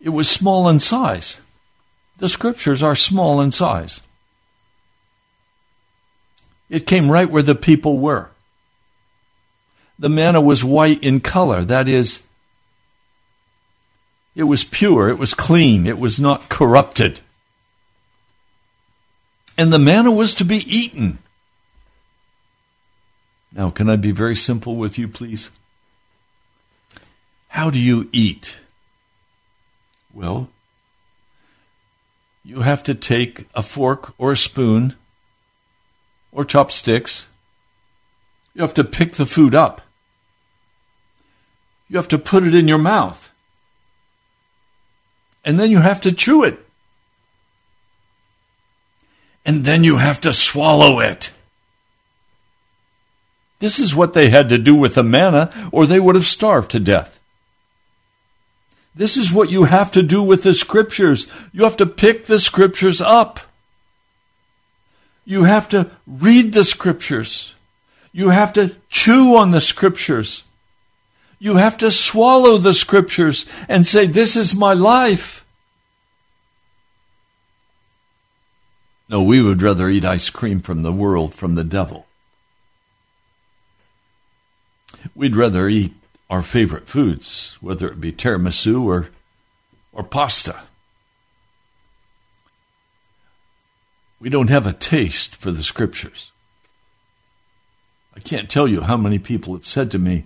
It 0.00 0.10
was 0.10 0.30
small 0.30 0.68
in 0.68 0.78
size. 0.78 1.40
The 2.18 2.28
scriptures 2.28 2.82
are 2.82 2.94
small 2.94 3.40
in 3.40 3.50
size. 3.50 4.02
It 6.68 6.86
came 6.86 7.10
right 7.10 7.28
where 7.28 7.42
the 7.42 7.54
people 7.54 7.98
were. 7.98 8.30
The 9.98 10.08
manna 10.08 10.40
was 10.40 10.64
white 10.64 11.02
in 11.02 11.20
color. 11.20 11.64
That 11.64 11.88
is, 11.88 12.26
it 14.34 14.44
was 14.44 14.64
pure, 14.64 15.08
it 15.08 15.18
was 15.18 15.34
clean, 15.34 15.86
it 15.86 15.98
was 15.98 16.20
not 16.20 16.48
corrupted. 16.48 17.20
And 19.58 19.72
the 19.72 19.78
manna 19.78 20.12
was 20.12 20.32
to 20.34 20.44
be 20.44 20.58
eaten. 20.58 21.18
Now, 23.52 23.70
can 23.70 23.90
I 23.90 23.96
be 23.96 24.12
very 24.12 24.36
simple 24.36 24.76
with 24.76 24.98
you, 24.98 25.08
please? 25.08 25.50
How 27.48 27.68
do 27.70 27.78
you 27.78 28.08
eat? 28.12 28.58
Well, 30.14 30.48
you 32.44 32.60
have 32.60 32.82
to 32.84 32.94
take 32.94 33.48
a 33.54 33.62
fork 33.62 34.14
or 34.18 34.32
a 34.32 34.36
spoon 34.36 34.94
or 36.32 36.44
chopsticks. 36.44 37.26
You 38.54 38.62
have 38.62 38.74
to 38.74 38.84
pick 38.84 39.14
the 39.14 39.26
food 39.26 39.54
up. 39.54 39.82
You 41.88 41.96
have 41.96 42.08
to 42.08 42.18
put 42.18 42.44
it 42.44 42.54
in 42.54 42.68
your 42.68 42.78
mouth. 42.78 43.32
And 45.44 45.58
then 45.58 45.70
you 45.70 45.80
have 45.80 46.00
to 46.02 46.12
chew 46.12 46.44
it. 46.44 46.58
And 49.44 49.64
then 49.64 49.82
you 49.82 49.96
have 49.96 50.20
to 50.20 50.32
swallow 50.32 51.00
it. 51.00 51.32
This 53.60 53.78
is 53.78 53.94
what 53.94 54.14
they 54.14 54.30
had 54.30 54.48
to 54.48 54.58
do 54.58 54.74
with 54.74 54.94
the 54.94 55.02
manna, 55.02 55.52
or 55.70 55.86
they 55.86 56.00
would 56.00 56.14
have 56.14 56.26
starved 56.26 56.70
to 56.72 56.80
death. 56.80 57.20
This 58.94 59.16
is 59.16 59.32
what 59.32 59.50
you 59.50 59.64
have 59.64 59.92
to 59.92 60.02
do 60.02 60.22
with 60.22 60.42
the 60.42 60.54
scriptures. 60.54 61.26
You 61.52 61.64
have 61.64 61.76
to 61.76 61.86
pick 61.86 62.24
the 62.24 62.38
scriptures 62.38 63.00
up. 63.00 63.40
You 65.24 65.44
have 65.44 65.68
to 65.68 65.90
read 66.06 66.54
the 66.54 66.64
scriptures. 66.64 67.54
You 68.12 68.30
have 68.30 68.52
to 68.54 68.74
chew 68.88 69.36
on 69.36 69.52
the 69.52 69.60
scriptures. 69.60 70.42
You 71.38 71.56
have 71.56 71.78
to 71.78 71.90
swallow 71.90 72.58
the 72.58 72.74
scriptures 72.74 73.46
and 73.68 73.86
say, 73.86 74.06
This 74.06 74.36
is 74.36 74.54
my 74.54 74.74
life. 74.74 75.44
No, 79.08 79.22
we 79.22 79.42
would 79.42 79.62
rather 79.62 79.88
eat 79.88 80.04
ice 80.04 80.30
cream 80.30 80.60
from 80.60 80.82
the 80.82 80.92
world, 80.92 81.34
from 81.34 81.54
the 81.54 81.64
devil. 81.64 82.06
We'd 85.14 85.36
rather 85.36 85.68
eat 85.68 85.92
our 86.28 86.42
favorite 86.42 86.88
foods, 86.88 87.56
whether 87.60 87.88
it 87.88 88.00
be 88.00 88.12
tiramisu 88.12 88.84
or, 88.84 89.08
or 89.92 90.04
pasta. 90.04 90.60
We 94.20 94.28
don't 94.28 94.50
have 94.50 94.66
a 94.66 94.72
taste 94.72 95.36
for 95.36 95.50
the 95.50 95.62
scriptures. 95.62 96.30
I 98.14 98.20
can't 98.20 98.50
tell 98.50 98.68
you 98.68 98.82
how 98.82 98.96
many 98.96 99.18
people 99.18 99.54
have 99.54 99.66
said 99.66 99.90
to 99.92 99.98
me, 99.98 100.24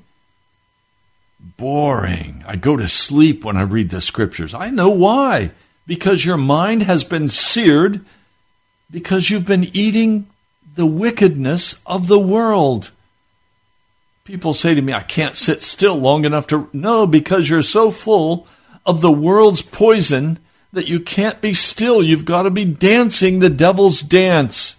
boring. 1.38 2.44
I 2.46 2.56
go 2.56 2.76
to 2.76 2.88
sleep 2.88 3.44
when 3.44 3.56
I 3.56 3.62
read 3.62 3.90
the 3.90 4.00
scriptures. 4.00 4.54
I 4.54 4.70
know 4.70 4.90
why. 4.90 5.52
Because 5.86 6.24
your 6.24 6.38
mind 6.38 6.82
has 6.82 7.04
been 7.04 7.28
seared 7.28 8.04
because 8.90 9.30
you've 9.30 9.46
been 9.46 9.64
eating 9.72 10.28
the 10.74 10.86
wickedness 10.86 11.82
of 11.86 12.08
the 12.08 12.18
world. 12.18 12.90
People 14.24 14.54
say 14.54 14.74
to 14.74 14.80
me, 14.80 14.94
I 14.94 15.02
can't 15.02 15.36
sit 15.36 15.60
still 15.60 15.96
long 15.96 16.24
enough 16.24 16.46
to. 16.46 16.70
No, 16.72 17.06
because 17.06 17.50
you're 17.50 17.62
so 17.62 17.90
full 17.90 18.46
of 18.86 19.02
the 19.02 19.12
world's 19.12 19.60
poison 19.60 20.38
that 20.72 20.88
you 20.88 20.98
can't 20.98 21.42
be 21.42 21.52
still. 21.52 22.02
You've 22.02 22.24
got 22.24 22.44
to 22.44 22.50
be 22.50 22.64
dancing 22.64 23.38
the 23.38 23.50
devil's 23.50 24.00
dance. 24.00 24.76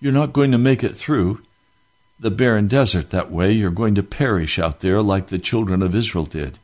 You're 0.00 0.12
not 0.12 0.34
going 0.34 0.50
to 0.50 0.58
make 0.58 0.84
it 0.84 0.96
through 0.96 1.40
the 2.20 2.30
barren 2.30 2.68
desert 2.68 3.10
that 3.10 3.30
way. 3.30 3.52
You're 3.52 3.70
going 3.70 3.94
to 3.94 4.02
perish 4.02 4.58
out 4.58 4.80
there 4.80 5.00
like 5.00 5.28
the 5.28 5.38
children 5.38 5.82
of 5.82 5.94
Israel 5.94 6.26
did. 6.26 6.58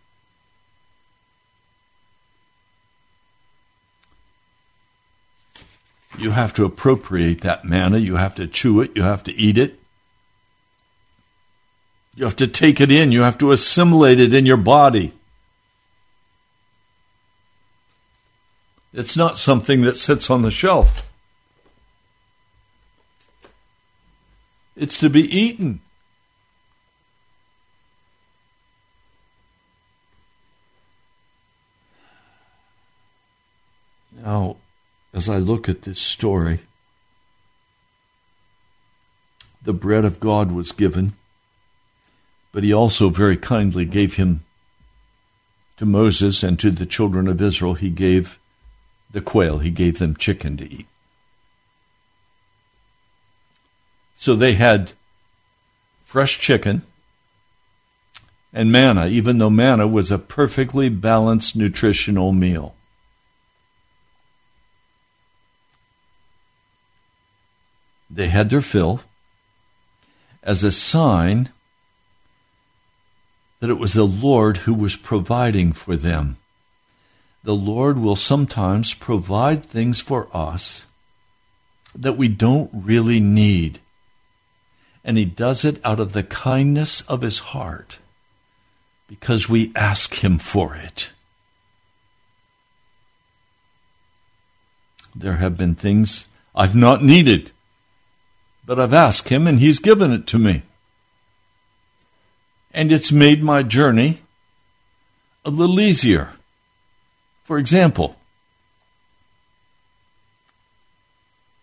You 6.18 6.32
have 6.32 6.52
to 6.54 6.64
appropriate 6.64 7.42
that 7.42 7.64
manna. 7.64 7.98
You 7.98 8.16
have 8.16 8.34
to 8.34 8.48
chew 8.48 8.80
it. 8.80 8.96
You 8.96 9.02
have 9.04 9.22
to 9.24 9.32
eat 9.34 9.56
it. 9.56 9.78
You 12.16 12.24
have 12.24 12.36
to 12.36 12.48
take 12.48 12.80
it 12.80 12.90
in. 12.90 13.12
You 13.12 13.22
have 13.22 13.38
to 13.38 13.52
assimilate 13.52 14.18
it 14.18 14.34
in 14.34 14.44
your 14.44 14.56
body. 14.56 15.12
It's 18.92 19.16
not 19.16 19.38
something 19.38 19.82
that 19.82 19.96
sits 19.96 20.28
on 20.28 20.42
the 20.42 20.50
shelf. 20.50 21.08
It's 24.74 24.98
to 24.98 25.08
be 25.08 25.22
eaten. 25.22 25.80
Now, 34.20 34.56
as 35.18 35.28
I 35.28 35.38
look 35.38 35.68
at 35.68 35.82
this 35.82 36.00
story, 36.00 36.60
the 39.60 39.72
bread 39.72 40.04
of 40.04 40.20
God 40.20 40.52
was 40.52 40.70
given, 40.70 41.14
but 42.52 42.62
he 42.62 42.72
also 42.72 43.10
very 43.10 43.36
kindly 43.36 43.84
gave 43.84 44.14
him 44.14 44.44
to 45.76 45.84
Moses 45.84 46.44
and 46.44 46.56
to 46.60 46.70
the 46.70 46.86
children 46.86 47.26
of 47.26 47.42
Israel, 47.42 47.74
he 47.74 47.90
gave 47.90 48.38
the 49.10 49.20
quail, 49.20 49.58
he 49.58 49.70
gave 49.70 49.98
them 49.98 50.14
chicken 50.14 50.56
to 50.56 50.72
eat. 50.72 50.86
So 54.14 54.36
they 54.36 54.54
had 54.54 54.92
fresh 56.04 56.38
chicken 56.38 56.82
and 58.52 58.70
manna, 58.70 59.08
even 59.08 59.38
though 59.38 59.50
manna 59.50 59.88
was 59.88 60.12
a 60.12 60.18
perfectly 60.18 60.88
balanced 60.88 61.56
nutritional 61.56 62.32
meal. 62.32 62.76
They 68.10 68.28
had 68.28 68.50
their 68.50 68.62
fill 68.62 69.02
as 70.42 70.64
a 70.64 70.72
sign 70.72 71.50
that 73.60 73.70
it 73.70 73.78
was 73.78 73.94
the 73.94 74.06
Lord 74.06 74.58
who 74.58 74.74
was 74.74 74.96
providing 74.96 75.72
for 75.72 75.96
them. 75.96 76.36
The 77.44 77.54
Lord 77.54 77.98
will 77.98 78.16
sometimes 78.16 78.94
provide 78.94 79.64
things 79.64 80.00
for 80.00 80.28
us 80.34 80.86
that 81.94 82.16
we 82.16 82.28
don't 82.28 82.70
really 82.72 83.20
need. 83.20 83.80
And 85.04 85.16
He 85.16 85.24
does 85.24 85.64
it 85.64 85.80
out 85.84 86.00
of 86.00 86.12
the 86.12 86.22
kindness 86.22 87.00
of 87.02 87.22
His 87.22 87.38
heart 87.38 87.98
because 89.08 89.48
we 89.48 89.72
ask 89.74 90.22
Him 90.22 90.38
for 90.38 90.74
it. 90.74 91.10
There 95.14 95.36
have 95.36 95.56
been 95.56 95.74
things 95.74 96.28
I've 96.54 96.76
not 96.76 97.02
needed, 97.02 97.52
but 98.68 98.78
I've 98.78 98.94
asked 98.94 99.30
Him 99.30 99.48
and 99.48 99.58
He's 99.58 99.80
given 99.80 100.12
it 100.12 100.28
to 100.28 100.38
me 100.38 100.62
and 102.78 102.92
it's 102.92 103.10
made 103.10 103.42
my 103.42 103.64
journey 103.64 104.20
a 105.44 105.50
little 105.50 105.80
easier. 105.80 106.34
For 107.42 107.58
example, 107.58 108.14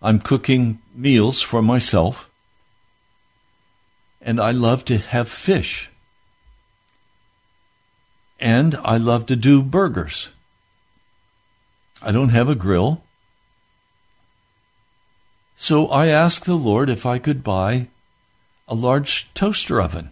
I'm 0.02 0.20
cooking 0.20 0.80
meals 0.94 1.42
for 1.42 1.62
myself, 1.62 2.30
and 4.22 4.42
I 4.42 4.52
love 4.52 4.84
to 4.86 4.98
have 4.98 5.30
fish. 5.30 5.90
And 8.38 8.76
I 8.84 8.98
love 8.98 9.26
to 9.28 9.38
do 9.38 9.64
burgers. 9.64 10.32
I 12.02 12.12
don't 12.12 12.36
have 12.36 12.50
a 12.50 12.56
grill. 12.56 13.05
So 15.56 15.88
I 15.88 16.08
asked 16.08 16.46
the 16.46 16.56
Lord 16.56 16.90
if 16.90 17.06
I 17.06 17.18
could 17.18 17.44
buy 17.44 17.88
a 18.68 18.76
large 18.76 19.34
toaster 19.34 19.82
oven. 19.82 20.12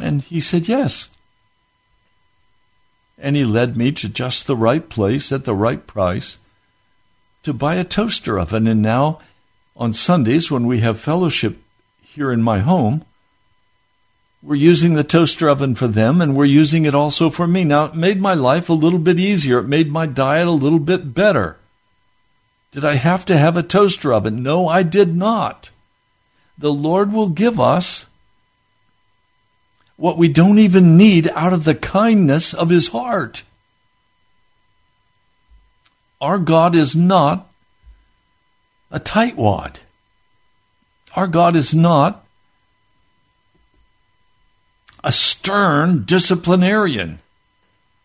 And 0.00 0.22
he 0.22 0.40
said 0.40 0.68
yes. 0.68 1.08
And 3.18 3.36
he 3.36 3.44
led 3.44 3.76
me 3.76 3.92
to 3.92 4.08
just 4.08 4.46
the 4.46 4.56
right 4.56 4.88
place 4.88 5.32
at 5.32 5.44
the 5.44 5.54
right 5.54 5.86
price 5.86 6.38
to 7.42 7.52
buy 7.52 7.76
a 7.76 7.84
toaster 7.84 8.38
oven. 8.38 8.66
And 8.66 8.82
now, 8.82 9.20
on 9.76 9.92
Sundays, 9.92 10.50
when 10.50 10.66
we 10.66 10.80
have 10.80 11.00
fellowship 11.00 11.58
here 12.02 12.32
in 12.32 12.42
my 12.42 12.60
home, 12.60 13.04
we're 14.42 14.54
using 14.54 14.94
the 14.94 15.04
toaster 15.04 15.50
oven 15.50 15.74
for 15.74 15.86
them 15.86 16.22
and 16.22 16.34
we're 16.34 16.46
using 16.46 16.86
it 16.86 16.94
also 16.94 17.28
for 17.28 17.46
me. 17.46 17.64
Now, 17.64 17.86
it 17.86 17.94
made 17.94 18.20
my 18.20 18.34
life 18.34 18.68
a 18.68 18.74
little 18.74 18.98
bit 18.98 19.18
easier. 19.18 19.58
It 19.58 19.68
made 19.68 19.90
my 19.90 20.06
diet 20.06 20.46
a 20.46 20.52
little 20.52 20.78
bit 20.78 21.12
better. 21.12 21.59
Did 22.72 22.84
I 22.84 22.94
have 22.94 23.24
to 23.26 23.36
have 23.36 23.56
a 23.56 23.62
toaster 23.62 24.12
oven? 24.12 24.42
No, 24.42 24.68
I 24.68 24.82
did 24.82 25.16
not. 25.16 25.70
The 26.56 26.72
Lord 26.72 27.12
will 27.12 27.28
give 27.28 27.58
us 27.58 28.06
what 29.96 30.16
we 30.16 30.28
don't 30.28 30.58
even 30.58 30.96
need 30.96 31.28
out 31.34 31.52
of 31.52 31.64
the 31.64 31.74
kindness 31.74 32.54
of 32.54 32.70
his 32.70 32.88
heart. 32.88 33.42
Our 36.20 36.38
God 36.38 36.74
is 36.74 36.94
not 36.94 37.50
a 38.90 39.00
tightwad. 39.00 39.80
Our 41.16 41.26
God 41.26 41.56
is 41.56 41.74
not 41.74 42.24
a 45.02 45.12
stern 45.12 46.04
disciplinarian. 46.04 47.20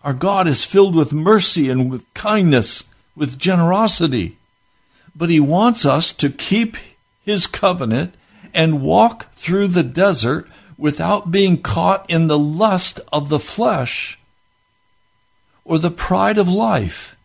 Our 0.04 0.14
God 0.14 0.48
is 0.48 0.64
filled 0.64 0.96
with 0.96 1.14
mercy 1.14 1.70
and 1.70 1.92
with 1.92 2.12
kindness, 2.14 2.84
with 3.16 3.38
generosity. 3.38 4.38
But 5.16 5.30
He 5.30 5.40
wants 5.40 5.86
us 5.86 6.12
to 6.14 6.30
keep 6.30 6.78
His 7.24 7.48
covenant 7.48 8.16
and 8.54 8.82
walk 8.82 9.34
through 9.34 9.68
the 9.68 9.84
desert 9.84 10.48
without 10.78 11.32
being 11.32 11.62
caught 11.62 12.10
in 12.10 12.28
the 12.28 12.40
lust 12.40 13.00
of 13.12 13.30
the 13.30 13.40
flesh 13.40 14.20
or 15.64 15.80
the 15.80 15.92
pride 15.92 16.38
of 16.38 16.48
life. 16.48 17.16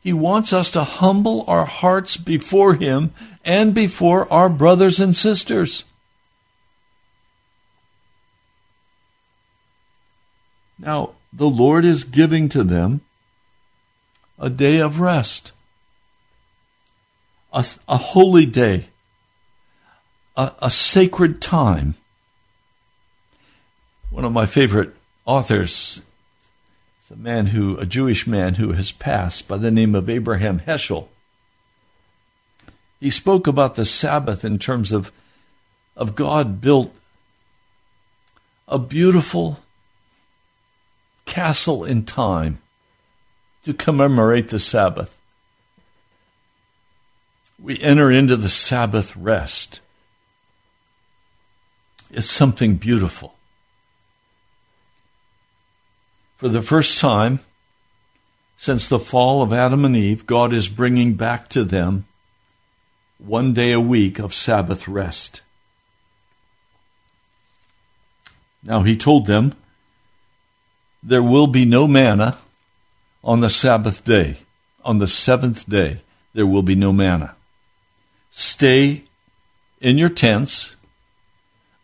He 0.00 0.12
wants 0.12 0.52
us 0.52 0.70
to 0.70 0.84
humble 0.84 1.44
our 1.48 1.64
hearts 1.64 2.16
before 2.16 2.74
Him 2.74 3.12
and 3.44 3.74
before 3.74 4.30
our 4.32 4.48
brothers 4.48 5.00
and 5.00 5.16
sisters. 5.16 5.84
Now, 10.78 11.12
the 11.32 11.48
Lord 11.48 11.84
is 11.84 12.04
giving 12.04 12.48
to 12.50 12.62
them 12.62 13.00
a 14.38 14.50
day 14.50 14.78
of 14.78 15.00
rest, 15.00 15.52
a, 17.54 17.64
a 17.88 17.96
holy 17.96 18.44
day, 18.44 18.88
a, 20.36 20.52
a 20.60 20.70
sacred 20.70 21.40
time 21.40 21.94
one 24.14 24.24
of 24.24 24.30
my 24.30 24.46
favorite 24.46 24.94
authors 25.26 26.00
is 27.02 27.10
a 27.10 27.16
man 27.16 27.46
who, 27.46 27.76
a 27.78 27.84
Jewish 27.84 28.28
man 28.28 28.54
who 28.54 28.70
has 28.70 28.92
passed 28.92 29.48
by 29.48 29.56
the 29.56 29.72
name 29.72 29.96
of 29.96 30.08
Abraham 30.08 30.60
Heschel. 30.60 31.08
He 33.00 33.10
spoke 33.10 33.48
about 33.48 33.74
the 33.74 33.84
Sabbath 33.84 34.44
in 34.44 34.60
terms 34.60 34.92
of, 34.92 35.10
of 35.96 36.14
God 36.14 36.60
built 36.60 36.94
a 38.68 38.78
beautiful 38.78 39.58
castle 41.26 41.84
in 41.84 42.04
time 42.04 42.58
to 43.64 43.74
commemorate 43.74 44.50
the 44.50 44.60
Sabbath. 44.60 45.18
We 47.64 47.80
enter 47.80 48.10
into 48.10 48.36
the 48.36 48.50
Sabbath 48.50 49.16
rest. 49.16 49.80
It's 52.10 52.30
something 52.30 52.76
beautiful. 52.76 53.36
For 56.36 56.50
the 56.50 56.60
first 56.60 57.00
time 57.00 57.40
since 58.58 58.86
the 58.86 58.98
fall 58.98 59.40
of 59.40 59.50
Adam 59.50 59.86
and 59.86 59.96
Eve, 59.96 60.26
God 60.26 60.52
is 60.52 60.68
bringing 60.68 61.14
back 61.14 61.48
to 61.48 61.64
them 61.64 62.04
one 63.16 63.54
day 63.54 63.72
a 63.72 63.80
week 63.80 64.18
of 64.18 64.34
Sabbath 64.34 64.86
rest. 64.86 65.40
Now 68.62 68.82
he 68.82 68.94
told 68.94 69.26
them, 69.26 69.54
There 71.02 71.22
will 71.22 71.46
be 71.46 71.64
no 71.64 71.88
manna 71.88 72.36
on 73.22 73.40
the 73.40 73.48
Sabbath 73.48 74.04
day. 74.04 74.36
On 74.84 74.98
the 74.98 75.08
seventh 75.08 75.66
day, 75.66 76.02
there 76.34 76.46
will 76.46 76.62
be 76.62 76.74
no 76.74 76.92
manna. 76.92 77.34
Stay 78.36 79.04
in 79.80 79.96
your 79.96 80.08
tents, 80.08 80.74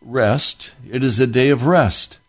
rest. 0.01 0.73
It 0.89 1.01
is 1.01 1.17
a 1.17 1.25
day 1.25 1.49
of 1.49 1.65
rest. 1.65 2.19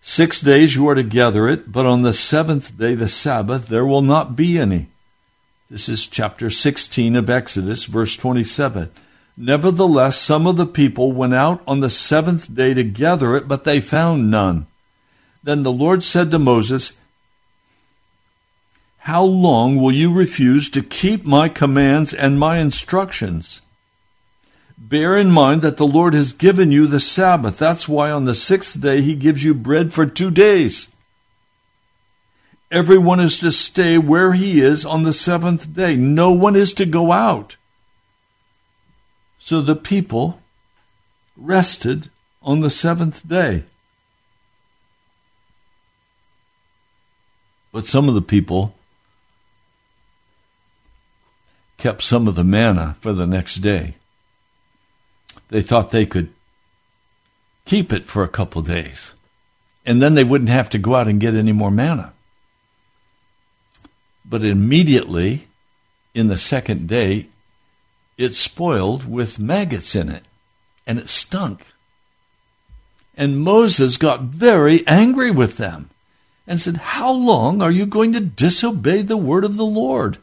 Six 0.00 0.40
days 0.40 0.74
you 0.74 0.88
are 0.88 0.96
to 0.96 1.04
gather 1.04 1.46
it, 1.46 1.70
but 1.70 1.86
on 1.86 2.02
the 2.02 2.12
seventh 2.12 2.76
day, 2.76 2.96
the 2.96 3.06
Sabbath, 3.06 3.68
there 3.68 3.86
will 3.86 4.02
not 4.02 4.34
be 4.34 4.58
any. 4.58 4.88
This 5.70 5.88
is 5.88 6.08
chapter 6.08 6.50
16 6.50 7.14
of 7.14 7.30
Exodus, 7.30 7.84
verse 7.84 8.16
27. 8.16 8.90
Nevertheless, 9.36 10.18
some 10.18 10.48
of 10.48 10.56
the 10.56 10.66
people 10.66 11.12
went 11.12 11.34
out 11.34 11.62
on 11.68 11.78
the 11.78 11.90
seventh 11.90 12.52
day 12.52 12.74
to 12.74 12.82
gather 12.82 13.36
it, 13.36 13.46
but 13.46 13.62
they 13.62 13.80
found 13.80 14.28
none. 14.28 14.66
Then 15.44 15.62
the 15.62 15.70
Lord 15.70 16.02
said 16.02 16.32
to 16.32 16.38
Moses, 16.40 16.98
How 19.06 19.22
long 19.22 19.76
will 19.76 19.92
you 19.92 20.12
refuse 20.12 20.68
to 20.70 20.82
keep 20.82 21.24
my 21.24 21.48
commands 21.48 22.12
and 22.12 22.40
my 22.40 22.58
instructions? 22.58 23.60
Bear 24.76 25.16
in 25.16 25.30
mind 25.30 25.62
that 25.62 25.76
the 25.76 25.86
Lord 25.86 26.12
has 26.12 26.32
given 26.32 26.72
you 26.72 26.88
the 26.88 26.98
Sabbath. 26.98 27.56
That's 27.56 27.88
why 27.88 28.10
on 28.10 28.24
the 28.24 28.34
sixth 28.34 28.80
day 28.80 29.02
he 29.02 29.14
gives 29.14 29.44
you 29.44 29.54
bread 29.54 29.92
for 29.92 30.06
two 30.06 30.32
days. 30.32 30.90
Everyone 32.72 33.20
is 33.20 33.38
to 33.38 33.52
stay 33.52 33.96
where 33.96 34.32
he 34.32 34.60
is 34.60 34.84
on 34.84 35.04
the 35.04 35.12
seventh 35.12 35.72
day. 35.72 35.94
No 35.94 36.32
one 36.32 36.56
is 36.56 36.74
to 36.74 36.84
go 36.84 37.12
out. 37.12 37.56
So 39.38 39.60
the 39.60 39.76
people 39.76 40.40
rested 41.36 42.10
on 42.42 42.58
the 42.58 42.70
seventh 42.70 43.28
day. 43.28 43.62
But 47.70 47.86
some 47.86 48.08
of 48.08 48.16
the 48.16 48.20
people 48.20 48.74
kept 51.78 52.02
some 52.02 52.26
of 52.26 52.34
the 52.34 52.44
manna 52.44 52.96
for 53.00 53.12
the 53.12 53.26
next 53.26 53.56
day 53.56 53.94
they 55.48 55.62
thought 55.62 55.90
they 55.90 56.06
could 56.06 56.32
keep 57.64 57.92
it 57.92 58.04
for 58.04 58.22
a 58.22 58.28
couple 58.28 58.62
days. 58.62 59.14
And 59.84 60.02
then 60.02 60.14
they 60.14 60.24
wouldn't 60.24 60.50
have 60.50 60.70
to 60.70 60.78
go 60.78 60.96
out 60.96 61.08
and 61.08 61.20
get 61.20 61.34
any 61.34 61.52
more 61.52 61.70
manna. 61.70 62.12
But 64.24 64.44
immediately, 64.44 65.46
in 66.14 66.26
the 66.26 66.38
second 66.38 66.88
day, 66.88 67.28
it 68.18 68.34
spoiled 68.34 69.08
with 69.08 69.38
maggots 69.38 69.94
in 69.94 70.08
it, 70.08 70.24
and 70.86 70.98
it 70.98 71.08
stunk. 71.08 71.64
And 73.16 73.38
Moses 73.38 73.96
got 73.96 74.22
very 74.22 74.86
angry 74.88 75.30
with 75.30 75.58
them 75.58 75.90
and 76.46 76.60
said, 76.60 76.76
How 76.76 77.12
long 77.12 77.62
are 77.62 77.70
you 77.70 77.86
going 77.86 78.12
to 78.14 78.20
disobey 78.20 79.02
the 79.02 79.16
word 79.16 79.44
of 79.44 79.56
the 79.56 79.64
Lord? 79.64 80.18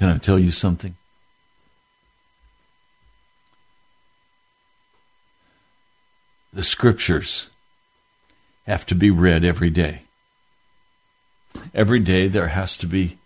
Can 0.00 0.08
I 0.08 0.16
tell 0.16 0.38
you 0.38 0.50
something? 0.50 0.96
The 6.54 6.62
scriptures 6.62 7.48
have 8.66 8.86
to 8.86 8.94
be 8.94 9.10
read 9.10 9.44
every 9.44 9.68
day. 9.68 10.04
Every 11.74 12.00
day 12.00 12.28
there 12.28 12.48
has 12.48 12.78
to 12.78 12.86
be 12.86 13.18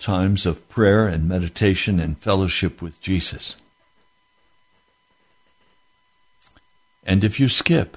times 0.00 0.44
of 0.44 0.68
prayer 0.68 1.06
and 1.06 1.28
meditation 1.28 2.00
and 2.00 2.18
fellowship 2.18 2.82
with 2.82 3.00
Jesus. 3.00 3.54
And 7.04 7.22
if 7.22 7.38
you 7.38 7.48
skip, 7.48 7.96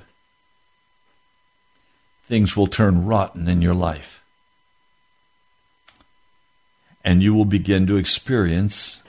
things 2.24 2.56
will 2.56 2.68
turn 2.68 3.08
rotten 3.08 3.48
in 3.48 3.64
your 3.64 3.74
life. 3.74 4.24
And 7.06 7.24
you 7.24 7.34
will 7.34 7.46
begin 7.46 7.88
to 7.88 7.96
experience 7.96 9.02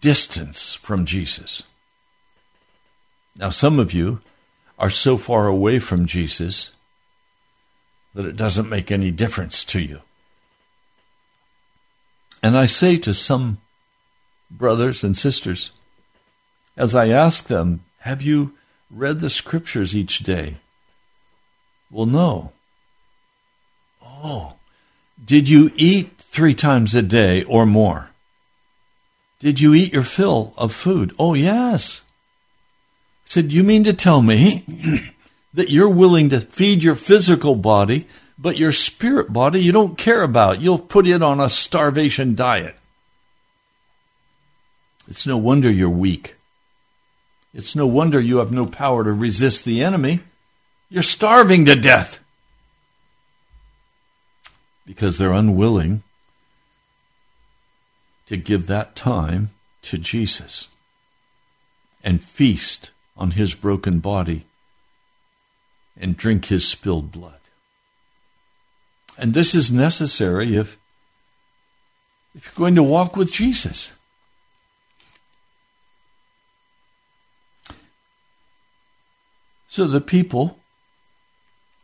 distance 0.00 0.74
from 0.74 1.04
Jesus. 1.04 1.64
Now, 3.36 3.50
some 3.50 3.78
of 3.78 3.92
you 3.92 4.20
are 4.78 4.90
so 4.90 5.18
far 5.18 5.46
away 5.46 5.78
from 5.78 6.06
Jesus 6.06 6.72
that 8.14 8.24
it 8.24 8.36
doesn't 8.36 8.68
make 8.68 8.90
any 8.90 9.10
difference 9.10 9.64
to 9.64 9.80
you. 9.80 10.00
And 12.42 12.56
I 12.56 12.66
say 12.66 12.96
to 12.98 13.12
some 13.12 13.58
brothers 14.50 15.04
and 15.04 15.16
sisters, 15.16 15.70
as 16.76 16.94
I 16.94 17.08
ask 17.08 17.46
them, 17.46 17.84
Have 17.98 18.22
you 18.22 18.54
read 18.90 19.20
the 19.20 19.30
scriptures 19.30 19.94
each 19.94 20.20
day? 20.20 20.56
Well, 21.90 22.06
no. 22.06 22.52
Oh, 24.02 24.54
did 25.24 25.48
you 25.48 25.70
eat 25.76 26.16
three 26.18 26.54
times 26.54 26.94
a 26.94 27.02
day 27.02 27.42
or 27.44 27.66
more? 27.66 28.10
Did 29.38 29.60
you 29.60 29.74
eat 29.74 29.92
your 29.92 30.02
fill 30.02 30.54
of 30.56 30.72
food? 30.72 31.14
Oh, 31.18 31.34
yes. 31.34 32.02
I 33.24 33.26
said, 33.26 33.52
You 33.52 33.64
mean 33.64 33.84
to 33.84 33.92
tell 33.92 34.22
me 34.22 34.64
that 35.54 35.70
you're 35.70 35.88
willing 35.88 36.28
to 36.30 36.40
feed 36.40 36.82
your 36.82 36.94
physical 36.94 37.54
body, 37.54 38.06
but 38.38 38.58
your 38.58 38.72
spirit 38.72 39.32
body 39.32 39.60
you 39.60 39.72
don't 39.72 39.98
care 39.98 40.22
about? 40.22 40.60
You'll 40.60 40.78
put 40.78 41.06
it 41.06 41.22
on 41.22 41.40
a 41.40 41.50
starvation 41.50 42.34
diet. 42.34 42.76
It's 45.08 45.26
no 45.26 45.36
wonder 45.36 45.70
you're 45.70 45.90
weak. 45.90 46.36
It's 47.52 47.74
no 47.74 47.86
wonder 47.86 48.20
you 48.20 48.38
have 48.38 48.52
no 48.52 48.66
power 48.66 49.02
to 49.02 49.12
resist 49.12 49.64
the 49.64 49.82
enemy. 49.82 50.20
You're 50.88 51.02
starving 51.02 51.64
to 51.66 51.74
death 51.74 52.20
because 54.86 55.18
they're 55.18 55.32
unwilling 55.32 56.02
to 58.26 58.36
give 58.36 58.66
that 58.66 58.94
time 58.94 59.50
to 59.82 59.98
Jesus 59.98 60.68
and 62.02 62.22
feast 62.22 62.90
on 63.16 63.32
his 63.32 63.54
broken 63.54 63.98
body 63.98 64.46
and 65.98 66.16
drink 66.16 66.46
his 66.46 66.66
spilled 66.66 67.12
blood. 67.12 67.40
And 69.18 69.34
this 69.34 69.54
is 69.54 69.70
necessary 69.70 70.56
if, 70.56 70.78
if 72.34 72.46
you're 72.46 72.64
going 72.64 72.74
to 72.76 72.82
walk 72.82 73.16
with 73.16 73.32
Jesus. 73.32 73.94
So 79.66 79.86
the 79.86 80.00
people, 80.00 80.58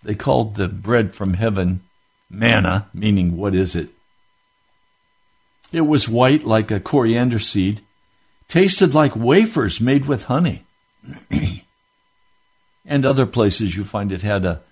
they 0.03 0.14
called 0.14 0.57
the 0.57 0.68
bread 0.68 1.14
from 1.14 1.34
heaven 1.34 1.82
manna, 2.30 2.88
meaning 2.92 3.36
what 3.36 3.54
is 3.54 3.76
it? 3.76 3.90
It 5.72 5.82
was 5.82 6.08
white 6.08 6.44
like 6.44 6.70
a 6.70 6.80
coriander 6.80 7.38
seed, 7.38 7.80
tasted 8.48 8.94
like 8.94 9.16
wafers 9.16 9.80
made 9.80 10.06
with 10.06 10.24
honey. 10.24 10.64
and 12.86 13.04
other 13.04 13.26
places 13.26 13.76
you 13.76 13.84
find 13.84 14.12
it 14.12 14.22
had 14.22 14.44
a, 14.44 14.62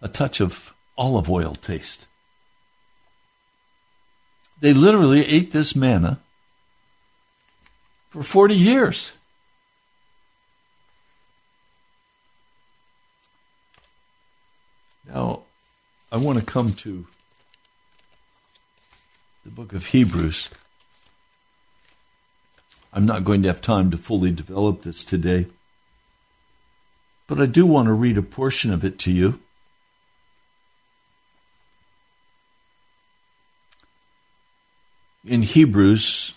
a 0.00 0.08
touch 0.08 0.40
of 0.40 0.74
olive 0.96 1.28
oil 1.28 1.54
taste. 1.54 2.06
They 4.60 4.72
literally 4.72 5.26
ate 5.26 5.50
this 5.50 5.74
manna 5.74 6.20
for 8.10 8.22
40 8.22 8.54
years. 8.54 9.12
Now, 15.06 15.43
I 16.14 16.16
want 16.16 16.38
to 16.38 16.44
come 16.44 16.72
to 16.74 17.06
the 19.42 19.50
book 19.50 19.72
of 19.72 19.86
Hebrews. 19.86 20.48
I'm 22.92 23.04
not 23.04 23.24
going 23.24 23.42
to 23.42 23.48
have 23.48 23.60
time 23.60 23.90
to 23.90 23.96
fully 23.96 24.30
develop 24.30 24.82
this 24.82 25.02
today, 25.02 25.46
but 27.26 27.40
I 27.40 27.46
do 27.46 27.66
want 27.66 27.86
to 27.86 27.92
read 27.92 28.16
a 28.16 28.22
portion 28.22 28.72
of 28.72 28.84
it 28.84 28.96
to 29.00 29.10
you. 29.10 29.40
In 35.24 35.42
Hebrews, 35.42 36.34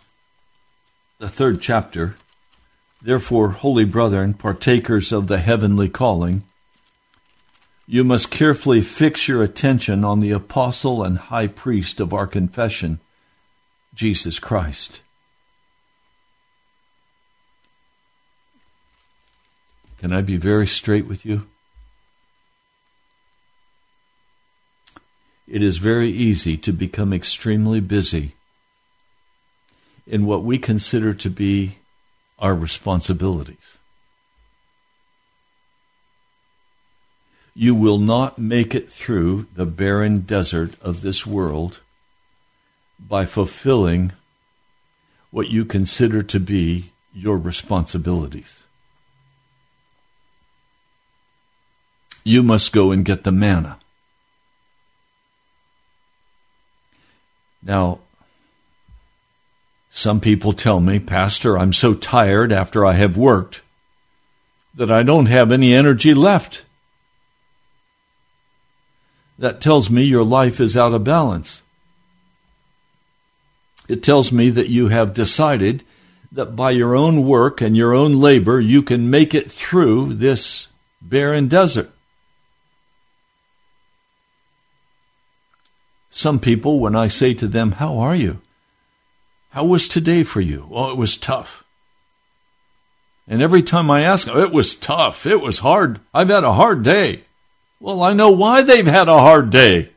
the 1.20 1.30
third 1.30 1.62
chapter, 1.62 2.16
therefore, 3.00 3.50
holy 3.50 3.86
brethren, 3.86 4.34
partakers 4.34 5.12
of 5.12 5.28
the 5.28 5.38
heavenly 5.38 5.88
calling, 5.88 6.42
you 7.88 8.04
must 8.04 8.30
carefully 8.30 8.82
fix 8.82 9.30
your 9.30 9.42
attention 9.42 10.04
on 10.04 10.20
the 10.20 10.32
apostle 10.32 11.04
and 11.04 11.18
high 11.18 11.48
priest 11.48 12.02
of 12.02 12.14
our 12.14 12.28
confession, 12.28 13.00
Jesus 13.96 14.40
Christ. 14.40 15.00
Can 20.00 20.12
I 20.12 20.22
be 20.22 20.36
very 20.36 20.68
straight 20.68 21.08
with 21.08 21.26
you? 21.26 21.48
It 25.48 25.64
is 25.64 25.78
very 25.78 26.10
easy 26.10 26.58
to 26.58 26.74
become 26.74 27.14
extremely 27.14 27.80
busy 27.80 28.34
in 30.06 30.26
what 30.26 30.44
we 30.44 30.58
consider 30.58 31.14
to 31.14 31.30
be 31.30 31.78
our 32.38 32.54
responsibilities. 32.54 33.78
You 37.60 37.74
will 37.74 37.98
not 37.98 38.38
make 38.38 38.76
it 38.76 38.88
through 38.88 39.48
the 39.56 39.66
barren 39.66 40.20
desert 40.20 40.80
of 40.80 41.02
this 41.02 41.26
world 41.26 41.80
by 43.00 43.26
fulfilling 43.26 44.12
what 45.32 45.48
you 45.50 45.66
consider 45.66 46.22
to 46.22 46.40
be 46.40 46.92
your 47.12 47.36
responsibilities. 47.36 48.62
You 52.24 52.44
must 52.44 52.72
go 52.74 52.92
and 52.92 53.04
get 53.04 53.24
the 53.24 53.32
manna. 53.32 53.80
Now, 57.64 58.02
some 59.90 60.20
people 60.20 60.54
tell 60.54 60.80
me, 60.80 61.00
Pastor, 61.00 61.58
I'm 61.58 61.74
so 61.74 61.96
tired 61.96 62.52
after 62.52 62.86
I 62.86 62.94
have 62.94 63.18
worked 63.18 63.64
that 64.76 64.92
I 64.92 65.02
don't 65.02 65.26
have 65.26 65.52
any 65.52 65.74
energy 65.74 66.14
left 66.14 66.62
that 69.38 69.62
tells 69.62 69.90
me 69.90 70.04
your 70.04 70.24
life 70.24 70.60
is 70.60 70.76
out 70.76 70.94
of 70.94 71.04
balance. 71.04 71.62
It 73.88 74.04
tells 74.04 74.32
me 74.32 74.50
that 74.50 74.70
you 74.70 74.90
have 74.90 75.14
decided 75.14 75.84
that 76.32 76.56
by 76.56 76.72
your 76.72 76.96
own 76.96 77.26
work 77.26 77.62
and 77.62 77.78
your 77.78 77.94
own 77.94 78.20
labor, 78.20 78.60
you 78.60 78.82
can 78.82 79.10
make 79.10 79.34
it 79.34 79.52
through 79.52 80.16
this 80.16 80.68
barren 81.02 81.48
desert. 81.48 81.90
Some 86.10 86.40
people, 86.40 86.80
when 86.80 86.96
I 86.96 87.08
say 87.08 87.34
to 87.36 87.48
them, 87.48 87.74
How 87.74 88.00
are 88.00 88.16
you? 88.16 88.42
How 89.52 89.64
was 89.64 89.88
today 89.88 90.24
for 90.24 90.42
you? 90.42 90.68
Oh, 90.72 90.92
it 90.92 90.98
was 90.98 91.18
tough. 91.18 91.64
And 93.28 93.42
every 93.42 93.62
time 93.62 93.92
I 93.92 94.02
ask, 94.02 94.28
"Oh, 94.28 94.40
It 94.40 94.52
was 94.52 94.76
tough. 94.76 95.26
It 95.26 95.42
was 95.42 95.60
hard. 95.60 96.00
I've 96.14 96.30
had 96.30 96.44
a 96.44 96.54
hard 96.54 96.84
day. 96.84 97.24
Well, 97.80 98.02
I 98.02 98.14
know 98.14 98.32
why 98.32 98.64
they've 98.64 98.88
had 98.88 99.08
a 99.08 99.20
hard 99.20 99.50
day. 99.50 99.90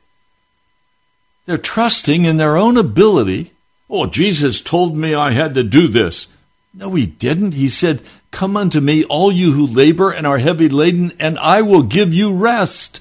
They're 1.46 1.58
trusting 1.58 2.24
in 2.24 2.36
their 2.36 2.56
own 2.56 2.76
ability. 2.76 3.52
Oh, 3.88 4.06
Jesus 4.06 4.60
told 4.60 4.96
me 4.96 5.14
I 5.14 5.30
had 5.30 5.54
to 5.54 5.62
do 5.62 5.88
this. 5.88 6.28
No, 6.72 6.94
he 6.94 7.06
didn't. 7.06 7.54
He 7.54 7.68
said, 7.68 8.02
Come 8.30 8.56
unto 8.56 8.80
me, 8.80 9.04
all 9.04 9.32
you 9.32 9.52
who 9.52 9.66
labor 9.66 10.12
and 10.12 10.26
are 10.26 10.38
heavy 10.38 10.68
laden, 10.68 11.12
and 11.18 11.38
I 11.38 11.62
will 11.62 11.82
give 11.82 12.14
you 12.14 12.32
rest. 12.32 13.00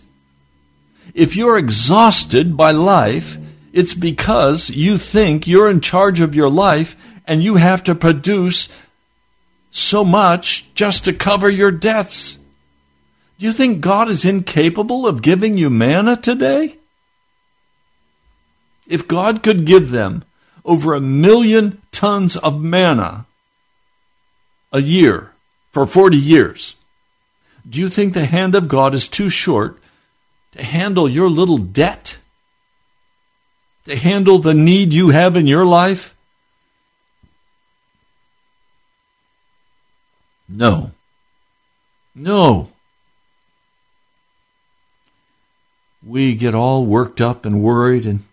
If 1.13 1.35
you're 1.35 1.57
exhausted 1.57 2.57
by 2.57 2.71
life, 2.71 3.37
it's 3.71 3.93
because 3.93 4.71
you 4.71 4.97
think 4.97 5.45
you're 5.45 5.69
in 5.69 5.81
charge 5.81 6.19
of 6.19 6.33
your 6.33 6.49
life 6.49 6.95
and 7.27 7.43
you 7.43 7.55
have 7.55 7.83
to 7.83 7.93
produce 7.93 8.69
so 9.69 10.03
much 10.03 10.73
just 10.73 11.05
to 11.05 11.13
cover 11.13 11.47
your 11.49 11.69
debts. 11.69 12.38
Do 13.39 13.45
you 13.45 13.53
think 13.53 13.79
God 13.79 14.09
is 14.09 14.25
incapable 14.25 15.07
of 15.07 15.21
giving 15.21 15.57
you 15.57 15.69
manna 15.69 16.17
today? 16.17 16.77
If 18.85 19.07
God 19.07 19.43
could 19.43 19.65
give 19.65 19.91
them 19.91 20.25
over 20.65 20.93
a 20.93 20.99
million 20.99 21.81
tons 21.91 22.35
of 22.35 22.59
manna 22.59 23.25
a 24.73 24.81
year 24.81 25.31
for 25.71 25.87
40 25.87 26.17
years, 26.17 26.75
do 27.67 27.79
you 27.79 27.87
think 27.87 28.13
the 28.13 28.25
hand 28.25 28.55
of 28.55 28.67
God 28.67 28.93
is 28.93 29.07
too 29.07 29.29
short 29.29 29.79
to 30.51 30.61
handle 30.61 31.07
your 31.07 31.29
little 31.29 31.57
debt? 31.57 32.17
To 33.85 33.95
handle 33.95 34.39
the 34.39 34.53
need 34.53 34.91
you 34.91 35.09
have 35.09 35.37
in 35.37 35.47
your 35.47 35.65
life? 35.65 36.13
No. 40.49 40.91
No. 42.13 42.69
We 46.09 46.33
get 46.33 46.55
all 46.55 46.87
worked 46.87 47.21
up 47.21 47.45
and 47.45 47.61
worried 47.61 48.07
and 48.07 48.23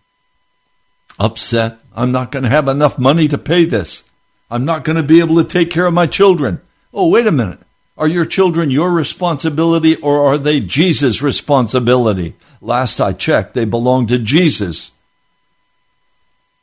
upset. 1.19 1.77
I'm 1.95 2.11
not 2.11 2.33
going 2.33 2.45
to 2.45 2.49
have 2.49 2.69
enough 2.69 2.99
money 2.99 3.29
to 3.29 3.37
pay 3.37 3.67
this. 3.67 4.03
I'm 4.51 4.65
not 4.65 4.83
going 4.83 4.97
to 4.97 5.03
be 5.03 5.21
able 5.21 5.37
to 5.37 5.45
take 5.45 5.71
care 5.71 5.85
of 5.85 5.93
my 5.93 6.07
children. 6.07 6.63
Oh, 6.95 7.09
wait 7.09 7.27
a 7.27 7.31
minute. 7.31 7.59
Are 7.99 8.09
your 8.09 8.25
children 8.25 8.71
your 8.71 8.91
responsibility 8.91 9.95
or 9.97 10.25
are 10.27 10.39
they 10.39 10.59
Jesus' 10.59 11.21
responsibility? 11.21 12.35
Last 12.63 12.99
I 12.99 13.13
checked, 13.13 13.53
they 13.53 13.67
belong 13.67 14.07
to 14.07 14.19
Jesus. 14.19 14.93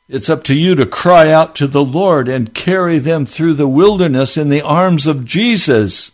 It's 0.09 0.32
up 0.32 0.43
to 0.45 0.55
you 0.55 0.74
to 0.74 0.88
cry 0.88 1.32
out 1.32 1.53
to 1.57 1.68
the 1.68 1.86
Lord 1.86 2.28
and 2.28 2.55
carry 2.55 2.97
them 2.97 3.28
through 3.28 3.53
the 3.53 3.68
wilderness 3.68 4.36
in 4.36 4.49
the 4.49 4.64
arms 4.64 5.05
of 5.05 5.26
Jesus. 5.26 6.09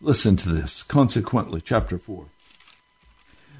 Listen 0.00 0.36
to 0.36 0.48
this. 0.48 0.82
Consequently, 0.82 1.60
chapter 1.60 1.98
4. 1.98 2.24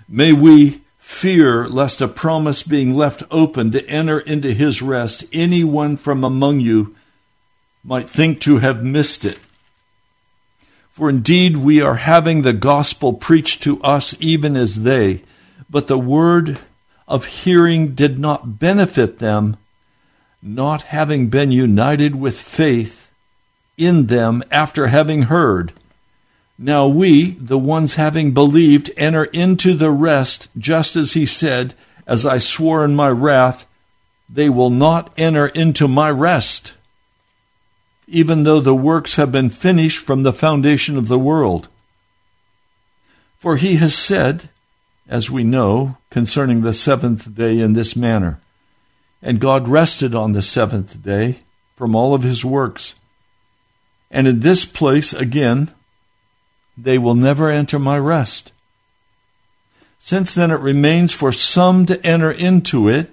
May 0.09 0.33
we 0.33 0.81
fear 0.99 1.69
lest 1.69 2.01
a 2.01 2.09
promise 2.09 2.63
being 2.63 2.95
left 2.95 3.23
open 3.31 3.71
to 3.73 3.87
enter 3.87 4.19
into 4.19 4.55
his 4.55 4.81
rest, 4.81 5.25
anyone 5.33 5.97
from 5.99 6.25
among 6.25 6.61
you 6.61 6.97
might 7.85 8.09
think 8.09 8.41
to 8.41 8.59
have 8.59 8.83
missed 8.83 9.25
it. 9.25 9.39
For 10.89 11.11
indeed 11.11 11.59
we 11.59 11.83
are 11.83 11.97
having 11.97 12.43
the 12.43 12.53
gospel 12.53 13.13
preached 13.13 13.63
to 13.65 13.83
us 13.83 14.15
even 14.21 14.57
as 14.57 14.83
they, 14.83 15.23
but 15.69 15.89
the 15.89 15.99
word 15.99 16.61
of 17.07 17.27
hearing 17.27 17.95
did 17.95 18.19
not 18.19 18.59
benefit 18.59 19.19
them, 19.19 19.57
not 20.43 20.85
having 20.85 21.29
been 21.29 21.53
united 21.53 22.15
with 22.15 22.41
faith 22.41 23.11
in 23.77 24.07
them 24.07 24.43
after 24.51 24.87
having 24.87 25.23
heard. 25.23 25.73
Now 26.63 26.87
we, 26.87 27.31
the 27.31 27.59
ones 27.59 27.95
having 27.95 28.33
believed, 28.33 28.91
enter 28.99 29.25
into 29.25 29.73
the 29.73 29.91
rest, 29.91 30.51
just 30.59 30.95
as 30.95 31.15
he 31.15 31.25
said, 31.25 31.73
As 32.07 32.27
I 32.27 32.37
swore 32.37 32.85
in 32.85 32.95
my 32.95 33.09
wrath, 33.09 33.67
they 34.29 34.51
will 34.51 34.69
not 34.69 35.11
enter 35.17 35.47
into 35.47 35.89
my 35.89 36.11
rest, 36.11 36.75
even 38.07 38.43
though 38.43 38.61
the 38.61 38.75
works 38.75 39.15
have 39.15 39.33
been 39.33 39.49
finished 39.49 40.05
from 40.05 40.23
the 40.23 40.35
foundation 40.35 40.99
of 40.99 41.09
the 41.09 41.19
world. 41.19 41.69
For 43.39 43.57
he 43.57 43.77
has 43.77 43.95
said, 43.95 44.51
as 45.09 45.31
we 45.31 45.43
know, 45.43 45.97
concerning 46.11 46.61
the 46.61 46.75
seventh 46.75 47.35
day 47.35 47.59
in 47.59 47.73
this 47.73 47.97
manner 47.97 48.39
And 49.23 49.41
God 49.41 49.67
rested 49.67 50.15
on 50.15 50.33
the 50.33 50.43
seventh 50.43 51.03
day 51.03 51.41
from 51.75 51.97
all 51.97 52.13
of 52.15 52.23
his 52.23 52.45
works. 52.45 52.97
And 54.11 54.29
in 54.29 54.41
this 54.41 54.67
place 54.67 55.15
again, 55.15 55.73
they 56.77 56.99
will 56.99 57.15
never 57.15 57.51
enter 57.51 57.79
my 57.79 57.99
rest. 57.99 58.53
Since 59.99 60.35
then 60.35 60.51
it 60.51 60.61
remains 60.61 61.13
for 61.13 61.33
some 61.33 61.87
to 61.87 62.05
enter 62.07 62.31
into 62.31 62.89
it, 62.89 63.11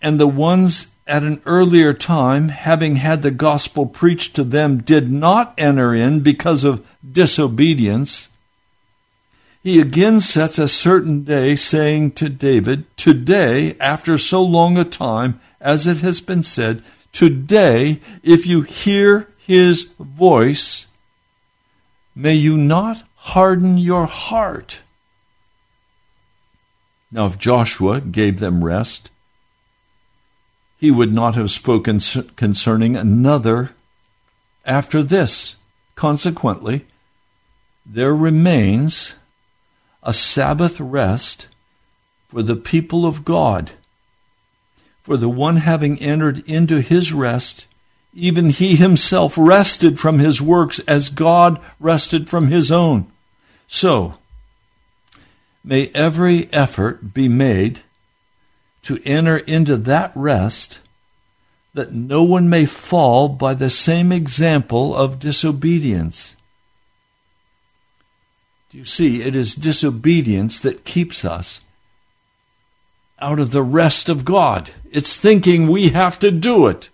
and 0.00 0.18
the 0.18 0.26
ones 0.26 0.92
at 1.06 1.22
an 1.22 1.42
earlier 1.46 1.92
time, 1.92 2.48
having 2.48 2.96
had 2.96 3.22
the 3.22 3.30
gospel 3.30 3.86
preached 3.86 4.36
to 4.36 4.44
them, 4.44 4.78
did 4.78 5.10
not 5.10 5.54
enter 5.58 5.94
in 5.94 6.20
because 6.20 6.64
of 6.64 6.86
disobedience. 7.10 8.28
He 9.62 9.80
again 9.80 10.20
sets 10.20 10.58
a 10.58 10.68
certain 10.68 11.24
day, 11.24 11.56
saying 11.56 12.12
to 12.12 12.28
David, 12.28 12.84
Today, 12.96 13.76
after 13.78 14.16
so 14.16 14.42
long 14.42 14.76
a 14.76 14.84
time, 14.84 15.40
as 15.60 15.86
it 15.86 16.00
has 16.00 16.20
been 16.20 16.42
said, 16.42 16.82
Today, 17.12 18.00
if 18.22 18.46
you 18.46 18.62
hear 18.62 19.28
his 19.38 19.92
voice, 19.98 20.86
May 22.14 22.34
you 22.34 22.56
not 22.56 23.02
harden 23.14 23.78
your 23.78 24.06
heart. 24.06 24.80
Now, 27.10 27.26
if 27.26 27.38
Joshua 27.38 28.00
gave 28.00 28.38
them 28.38 28.64
rest, 28.64 29.10
he 30.78 30.90
would 30.90 31.12
not 31.12 31.34
have 31.34 31.50
spoken 31.50 32.00
concerning 32.36 32.96
another 32.96 33.70
after 34.64 35.02
this. 35.02 35.56
Consequently, 35.94 36.86
there 37.86 38.14
remains 38.14 39.14
a 40.02 40.12
Sabbath 40.12 40.80
rest 40.80 41.48
for 42.28 42.42
the 42.42 42.56
people 42.56 43.06
of 43.06 43.24
God. 43.24 43.72
For 45.02 45.16
the 45.16 45.28
one 45.28 45.56
having 45.56 45.98
entered 46.00 46.48
into 46.48 46.80
his 46.80 47.12
rest, 47.12 47.66
even 48.14 48.50
he 48.50 48.76
himself 48.76 49.34
rested 49.36 49.98
from 49.98 50.18
his 50.18 50.42
works 50.42 50.78
as 50.80 51.08
God 51.08 51.60
rested 51.80 52.28
from 52.28 52.48
his 52.48 52.70
own. 52.70 53.10
So, 53.66 54.18
may 55.64 55.88
every 55.94 56.52
effort 56.52 57.14
be 57.14 57.28
made 57.28 57.80
to 58.82 59.00
enter 59.04 59.38
into 59.38 59.76
that 59.76 60.12
rest 60.14 60.80
that 61.74 61.92
no 61.92 62.22
one 62.22 62.50
may 62.50 62.66
fall 62.66 63.28
by 63.28 63.54
the 63.54 63.70
same 63.70 64.12
example 64.12 64.94
of 64.94 65.18
disobedience. 65.18 66.36
Do 68.70 68.78
you 68.78 68.84
see? 68.84 69.22
It 69.22 69.34
is 69.34 69.54
disobedience 69.54 70.58
that 70.60 70.84
keeps 70.84 71.24
us 71.24 71.60
out 73.18 73.38
of 73.38 73.52
the 73.52 73.62
rest 73.62 74.08
of 74.08 74.24
God. 74.24 74.72
It's 74.90 75.16
thinking 75.16 75.68
we 75.68 75.90
have 75.90 76.18
to 76.18 76.30
do 76.30 76.66
it. 76.66 76.90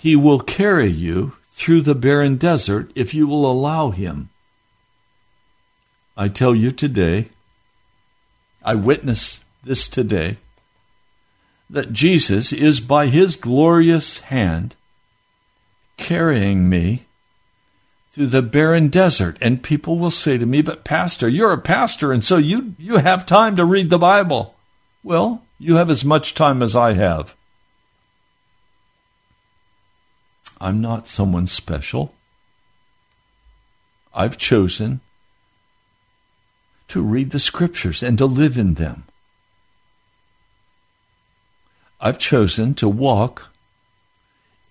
He 0.00 0.14
will 0.14 0.38
carry 0.38 0.86
you 0.86 1.32
through 1.50 1.80
the 1.80 1.96
barren 1.96 2.36
desert 2.36 2.92
if 2.94 3.12
you 3.12 3.26
will 3.26 3.50
allow 3.50 3.90
Him. 3.90 4.30
I 6.16 6.28
tell 6.28 6.54
you 6.54 6.70
today, 6.70 7.30
I 8.64 8.76
witness 8.76 9.42
this 9.64 9.88
today, 9.88 10.36
that 11.68 11.92
Jesus 11.92 12.52
is 12.52 12.78
by 12.78 13.08
His 13.08 13.34
glorious 13.34 14.20
hand 14.20 14.76
carrying 15.96 16.68
me 16.68 17.06
through 18.12 18.28
the 18.28 18.40
barren 18.40 18.90
desert. 18.90 19.36
And 19.40 19.64
people 19.64 19.98
will 19.98 20.12
say 20.12 20.38
to 20.38 20.46
me, 20.46 20.62
But, 20.62 20.84
Pastor, 20.84 21.28
you're 21.28 21.52
a 21.52 21.58
pastor, 21.58 22.12
and 22.12 22.24
so 22.24 22.36
you, 22.36 22.76
you 22.78 22.98
have 22.98 23.26
time 23.26 23.56
to 23.56 23.64
read 23.64 23.90
the 23.90 23.98
Bible. 23.98 24.54
Well, 25.02 25.42
you 25.58 25.74
have 25.74 25.90
as 25.90 26.04
much 26.04 26.34
time 26.34 26.62
as 26.62 26.76
I 26.76 26.92
have. 26.92 27.34
I'm 30.60 30.80
not 30.80 31.06
someone 31.06 31.46
special. 31.46 32.14
I've 34.14 34.38
chosen 34.38 35.00
to 36.88 37.02
read 37.02 37.30
the 37.30 37.38
scriptures 37.38 38.02
and 38.02 38.18
to 38.18 38.26
live 38.26 38.58
in 38.58 38.74
them. 38.74 39.04
I've 42.00 42.18
chosen 42.18 42.74
to 42.74 42.88
walk 42.88 43.48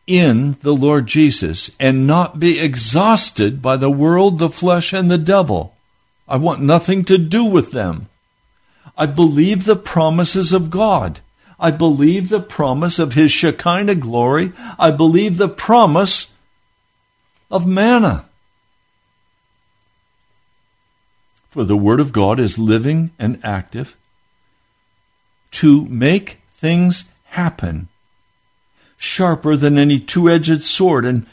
in 0.08 0.58
the 0.62 0.74
Lord 0.74 1.06
Jesus 1.06 1.72
and 1.80 2.08
not 2.08 2.40
be 2.40 2.60
exhausted 2.60 3.62
by 3.62 3.78
the 3.78 3.92
world, 3.92 4.40
the 4.40 4.50
flesh, 4.50 4.94
and 4.94 5.12
the 5.12 5.18
devil. 5.18 5.76
I 6.28 6.38
want 6.38 6.62
nothing 6.62 7.04
to 7.06 7.18
do 7.18 7.44
with 7.44 7.72
them. 7.72 8.08
I 8.98 9.06
believe 9.06 9.66
the 9.66 9.76
promises 9.76 10.54
of 10.54 10.70
God. 10.70 11.20
I 11.60 11.72
believe 11.72 12.30
the 12.30 12.40
promise 12.40 13.00
of 13.00 13.14
his 13.14 13.32
Shekinah 13.32 13.96
glory. 13.96 14.54
I 14.78 14.92
believe 14.92 15.38
the 15.38 15.50
promise 15.50 16.34
of 17.50 17.66
manna. 17.66 18.26
For 21.50 21.64
the 21.64 21.78
Word 21.78 22.00
of 22.00 22.12
God 22.12 22.40
is 22.40 22.60
living 22.60 23.12
and 23.18 23.40
active 23.44 23.98
to 25.52 25.86
make 25.86 26.40
things 26.52 27.06
happen, 27.30 27.88
sharper 28.98 29.56
than 29.56 29.78
any 29.78 30.00
two 30.00 30.30
edged 30.30 30.64
sword, 30.64 31.06
and 31.06 31.26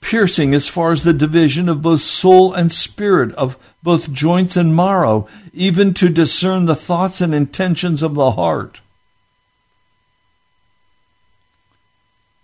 piercing 0.00 0.54
as 0.54 0.68
far 0.68 0.92
as 0.92 1.02
the 1.02 1.12
division 1.12 1.68
of 1.68 1.82
both 1.82 2.00
soul 2.00 2.54
and 2.54 2.72
spirit, 2.72 3.34
of 3.34 3.58
both 3.82 4.12
joints 4.12 4.56
and 4.56 4.74
marrow, 4.74 5.28
even 5.52 5.92
to 5.92 6.08
discern 6.08 6.64
the 6.64 6.76
thoughts 6.76 7.20
and 7.20 7.34
intentions 7.34 8.02
of 8.02 8.14
the 8.14 8.30
heart. 8.30 8.80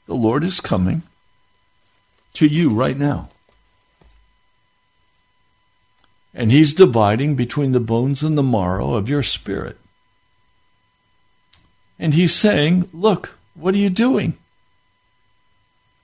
The 0.06 0.14
Lord 0.14 0.44
is 0.44 0.60
coming 0.60 1.02
to 2.34 2.46
you 2.46 2.70
right 2.70 2.98
now. 2.98 3.28
And 6.34 6.50
He's 6.50 6.72
dividing 6.72 7.36
between 7.36 7.72
the 7.72 7.80
bones 7.80 8.22
and 8.22 8.36
the 8.36 8.42
marrow 8.42 8.94
of 8.94 9.08
your 9.08 9.22
spirit. 9.22 9.78
And 11.98 12.14
He's 12.14 12.34
saying, 12.34 12.88
Look, 12.92 13.38
what 13.54 13.74
are 13.74 13.78
you 13.78 13.90
doing? 13.90 14.36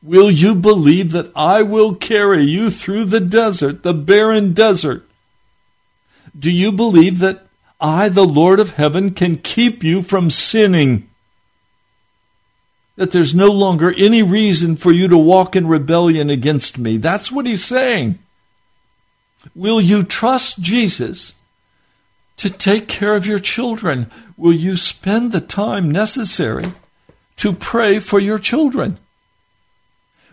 Will 0.03 0.31
you 0.31 0.55
believe 0.55 1.11
that 1.13 1.33
I 1.35 1.63
will 1.63 1.95
carry 1.95 2.45
you 2.45 2.71
through 2.71 3.07
the 3.07 3.21
desert, 3.21 3.83
the 3.83 3.95
barren 3.95 4.53
desert? 4.53 5.09
Do 6.39 6.53
you 6.53 6.71
believe 6.71 7.19
that 7.19 7.47
I, 7.81 8.09
the 8.09 8.27
Lord 8.27 8.61
of 8.61 8.73
heaven, 8.73 9.13
can 9.13 9.39
keep 9.39 9.83
you 9.83 10.03
from 10.03 10.31
sinning? 10.31 11.09
That 12.99 13.13
there's 13.13 13.33
no 13.33 13.53
longer 13.53 13.95
any 13.97 14.25
reason 14.25 14.75
for 14.75 14.91
you 14.91 15.07
to 15.07 15.17
walk 15.17 15.55
in 15.55 15.69
rebellion 15.69 16.31
against 16.31 16.79
me. 16.79 16.97
That's 16.97 17.31
what 17.31 17.47
he's 17.47 17.65
saying. 17.65 18.19
Will 19.55 19.81
you 19.81 20.03
trust 20.03 20.61
Jesus 20.61 21.35
to 22.39 22.51
take 22.51 22.89
care 22.89 23.15
of 23.15 23.25
your 23.25 23.39
children? 23.39 24.11
Will 24.37 24.53
you 24.53 24.77
spend 24.77 25.31
the 25.31 25.41
time 25.41 25.89
necessary 25.89 26.73
to 27.37 27.53
pray 27.53 28.01
for 28.01 28.19
your 28.19 28.41
children? 28.41 28.99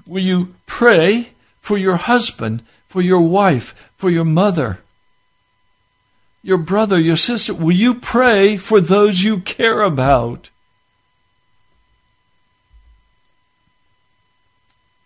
Will 0.08 0.24
you 0.24 0.56
pray 0.66 1.34
for 1.62 1.78
your 1.78 1.98
husband, 1.98 2.64
for 2.88 3.04
your 3.04 3.22
wife, 3.22 3.92
for 3.96 4.10
your 4.10 4.26
mother, 4.26 4.80
your 6.42 6.58
brother, 6.58 7.00
your 7.00 7.16
sister? 7.16 7.54
Will 7.54 7.76
you 7.76 7.94
pray 7.94 8.58
for 8.58 8.82
those 8.82 9.24
you 9.24 9.40
care 9.40 9.82
about? 9.82 10.50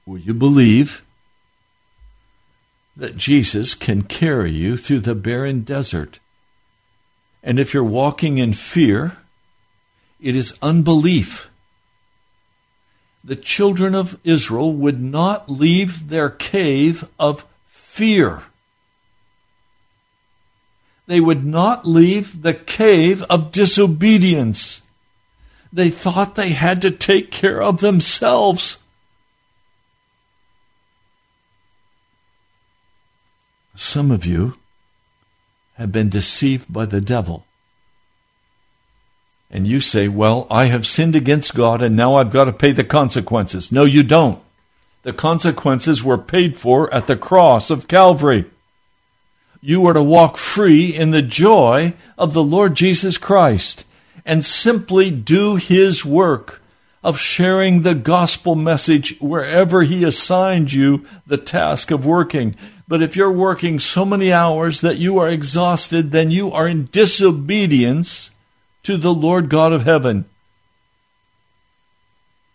Will 0.10 0.18
you 0.18 0.34
believe 0.34 1.05
that 2.97 3.16
Jesus 3.16 3.76
can 3.76 4.01
carry 4.01 4.49
you 4.51 4.76
through 4.76 5.01
the 5.01 5.14
barren 5.14 5.62
desert? 5.62 6.18
And 7.43 7.60
if 7.60 7.76
you're 7.76 7.84
walking 7.84 8.39
in 8.39 8.53
fear, 8.53 9.18
it 10.20 10.36
is 10.36 10.57
unbelief 10.64 11.51
the 13.24 13.36
children 13.36 13.93
of 13.93 14.18
Israel 14.24 14.74
would 14.74 14.99
not 14.99 15.47
leave 15.47 16.10
their 16.10 16.32
cave 16.32 17.07
of 17.20 17.45
fear. 17.68 18.41
They 21.05 21.20
would 21.20 21.45
not 21.45 21.86
leave 21.86 22.41
the 22.41 22.55
cave 22.55 23.22
of 23.30 23.51
disobedience. 23.51 24.82
They 25.72 25.91
thought 25.91 26.34
they 26.34 26.49
had 26.49 26.82
to 26.82 26.89
take 26.89 27.30
care 27.30 27.62
of 27.62 27.80
themselves. 27.80 28.80
Some 33.80 34.11
of 34.11 34.25
you 34.25 34.55
have 35.75 35.89
been 35.89 36.09
deceived 36.09 36.71
by 36.71 36.86
the 36.86 36.99
devil 36.99 37.45
and 39.49 39.65
you 39.65 39.80
say, 39.80 40.09
Well, 40.09 40.47
I 40.51 40.65
have 40.65 40.86
sinned 40.86 41.15
against 41.15 41.55
God 41.55 41.82
and 41.82 41.95
now 41.95 42.15
I've 42.15 42.34
got 42.34 42.43
to 42.43 42.51
pay 42.51 42.73
the 42.73 42.84
consequences. 42.84 43.71
No, 43.71 43.86
you 43.86 44.03
don't. 44.03 44.43
The 45.03 45.13
consequences 45.13 46.03
were 46.03 46.17
paid 46.17 46.57
for 46.57 46.93
at 46.93 47.07
the 47.07 47.15
cross 47.15 47.69
of 47.69 47.88
Calvary. 47.88 48.43
You 49.61 49.86
are 49.86 49.93
to 49.93 50.03
walk 50.03 50.36
free 50.36 50.93
in 50.93 51.11
the 51.11 51.21
joy 51.21 51.93
of 52.17 52.34
the 52.34 52.43
Lord 52.43 52.75
Jesus 52.75 53.17
Christ 53.17 53.86
and 54.25 54.45
simply 54.45 55.09
do 55.09 55.55
His 55.55 56.03
work 56.03 56.61
of 57.01 57.17
sharing 57.17 57.84
the 57.84 57.95
gospel 57.95 58.55
message 58.55 59.17
wherever 59.19 59.84
He 59.84 60.03
assigned 60.03 60.73
you 60.73 61.05
the 61.25 61.38
task 61.38 61.91
of 61.91 62.05
working. 62.05 62.57
But 62.89 63.03
if 63.03 63.15
you're 63.15 63.31
working 63.31 63.79
so 63.79 64.03
many 64.03 64.33
hours 64.33 64.81
that 64.81 64.97
you 64.97 65.19
are 65.19 65.29
exhausted, 65.29 66.11
then 66.11 66.31
you 66.31 66.51
are 66.51 66.67
in 66.67 66.85
disobedience 66.85 68.31
to 68.81 68.97
the 68.97 69.13
Lord 69.13 69.47
God 69.47 69.71
of 69.71 69.83
heaven. 69.83 70.25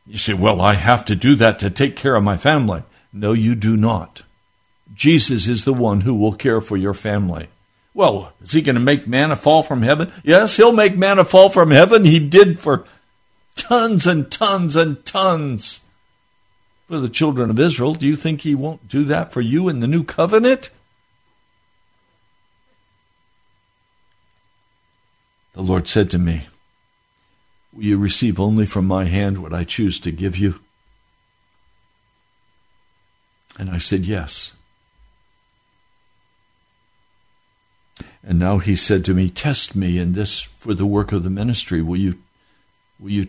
You 0.05 0.19
say, 0.19 0.35
Well, 0.35 0.61
I 0.61 0.75
have 0.75 1.05
to 1.05 1.15
do 1.15 1.37
that 1.37 1.61
to 1.61 1.71
take 1.71 1.95
care 1.95 2.17
of 2.17 2.25
my 2.25 2.37
family. 2.37 2.83
No, 3.13 3.33
you 3.33 3.55
do 3.55 3.77
not. 3.77 4.25
Jesus 4.93 5.47
is 5.47 5.65
the 5.65 5.73
one 5.73 6.01
who 6.01 6.15
will 6.17 6.35
care 6.35 6.61
for 6.61 6.77
your 6.77 6.95
family. 6.95 7.47
Well, 7.95 8.33
is 8.43 8.51
he 8.51 8.61
going 8.61 8.75
to 8.75 8.81
make 8.81 9.07
manna 9.07 9.37
fall 9.37 9.63
from 9.63 9.83
heaven? 9.83 10.13
Yes, 10.25 10.57
he'll 10.57 10.73
make 10.73 10.97
manna 10.97 11.25
fall 11.25 11.49
from 11.49 11.71
heaven. 11.71 12.05
He 12.05 12.19
did 12.19 12.59
for 12.59 12.85
tons 13.55 14.05
and 14.05 14.33
tons 14.33 14.75
and 14.75 15.05
tons 15.05 15.84
for 16.89 16.99
the 16.99 17.09
children 17.09 17.51
of 17.51 17.59
Israel. 17.59 17.95
Do 17.95 18.07
you 18.07 18.17
think 18.17 18.41
he 18.41 18.55
won't 18.55 18.89
do 18.89 19.05
that 19.05 19.33
for 19.33 19.41
you 19.41 19.69
in 19.69 19.81
the 19.81 19.87
new 19.87 20.05
covenant? 20.05 20.71
The 25.55 25.63
Lord 25.63 25.87
said 25.87 26.11
to 26.11 26.19
me, 26.19 26.47
Will 27.73 27.85
you 27.85 27.99
receive 27.99 28.39
only 28.39 28.67
from 28.67 28.87
my 28.87 29.05
hand 29.05 29.39
what 29.39 29.53
I 29.53 29.65
choose 29.65 29.99
to 30.01 30.11
give 30.11 30.37
you? 30.37 30.61
And 33.59 33.71
I 33.71 33.79
said, 33.79 34.01
Yes. 34.01 34.53
And 38.27 38.39
now 38.39 38.59
he 38.59 38.75
said 38.75 39.05
to 39.05 39.15
me, 39.15 39.29
Test 39.29 39.77
me 39.77 39.99
in 39.99 40.13
this 40.13 40.41
for 40.41 40.75
the 40.75 40.87
work 40.87 41.13
of 41.13 41.23
the 41.23 41.31
ministry. 41.31 41.83
Will 41.83 41.99
you 41.99 42.19
will 42.99 43.11
you 43.11 43.29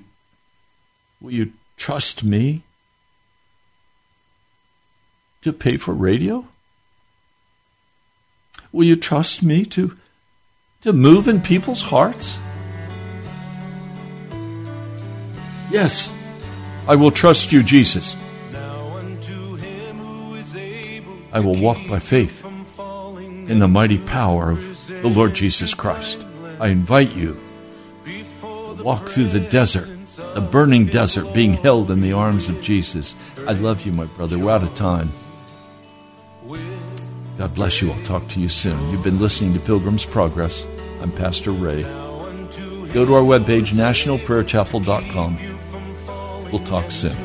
will 1.21 1.31
you 1.31 1.53
trust 1.77 2.23
me 2.23 2.63
to 5.45 5.53
pay 5.53 5.77
for 5.77 5.93
radio? 5.93 6.43
Will 8.71 8.85
you 8.85 8.95
trust 8.95 9.43
me 9.43 9.63
to 9.65 9.95
to 10.81 10.91
move 10.91 11.27
in 11.27 11.39
people's 11.39 11.83
hearts? 11.83 12.35
Yes, 15.69 16.11
I 16.87 16.95
will 16.95 17.11
trust 17.11 17.53
you, 17.53 17.61
Jesus. 17.61 18.15
I 21.31 21.39
will 21.41 21.55
walk 21.61 21.77
by 21.87 21.99
faith 21.99 22.43
in 22.43 23.59
the 23.59 23.67
mighty 23.67 23.99
power 23.99 24.49
of 24.49 24.87
the 24.87 25.09
Lord 25.09 25.35
Jesus 25.35 25.75
Christ. 25.75 26.25
I 26.59 26.69
invite 26.69 27.15
you 27.15 27.39
to 28.03 28.83
walk 28.83 29.09
through 29.09 29.29
the 29.29 29.41
desert, 29.41 29.89
the 30.33 30.41
burning 30.41 30.87
desert, 30.87 31.35
being 31.35 31.53
held 31.53 31.91
in 31.91 32.01
the 32.01 32.13
arms 32.13 32.49
of 32.49 32.63
Jesus. 32.63 33.13
I 33.47 33.53
love 33.53 33.85
you, 33.85 33.91
my 33.91 34.05
brother. 34.05 34.39
We're 34.39 34.49
out 34.49 34.63
of 34.63 34.73
time. 34.73 35.13
God 37.37 37.53
bless 37.53 37.81
you. 37.81 37.91
I'll 37.91 38.01
talk 38.03 38.27
to 38.29 38.39
you 38.39 38.47
soon. 38.47 38.89
You've 38.89 39.03
been 39.03 39.19
listening 39.19 39.53
to 39.53 39.59
Pilgrim's 39.59 40.05
Progress. 40.05 40.65
I'm 41.01 41.11
Pastor 41.11 41.51
Ray. 41.51 41.83
Go 41.83 43.05
to 43.05 43.13
our 43.13 43.23
webpage, 43.23 43.73
nationalprayerchapel.com. 43.73 46.51
We'll 46.51 46.65
talk 46.65 46.91
soon. 46.91 47.24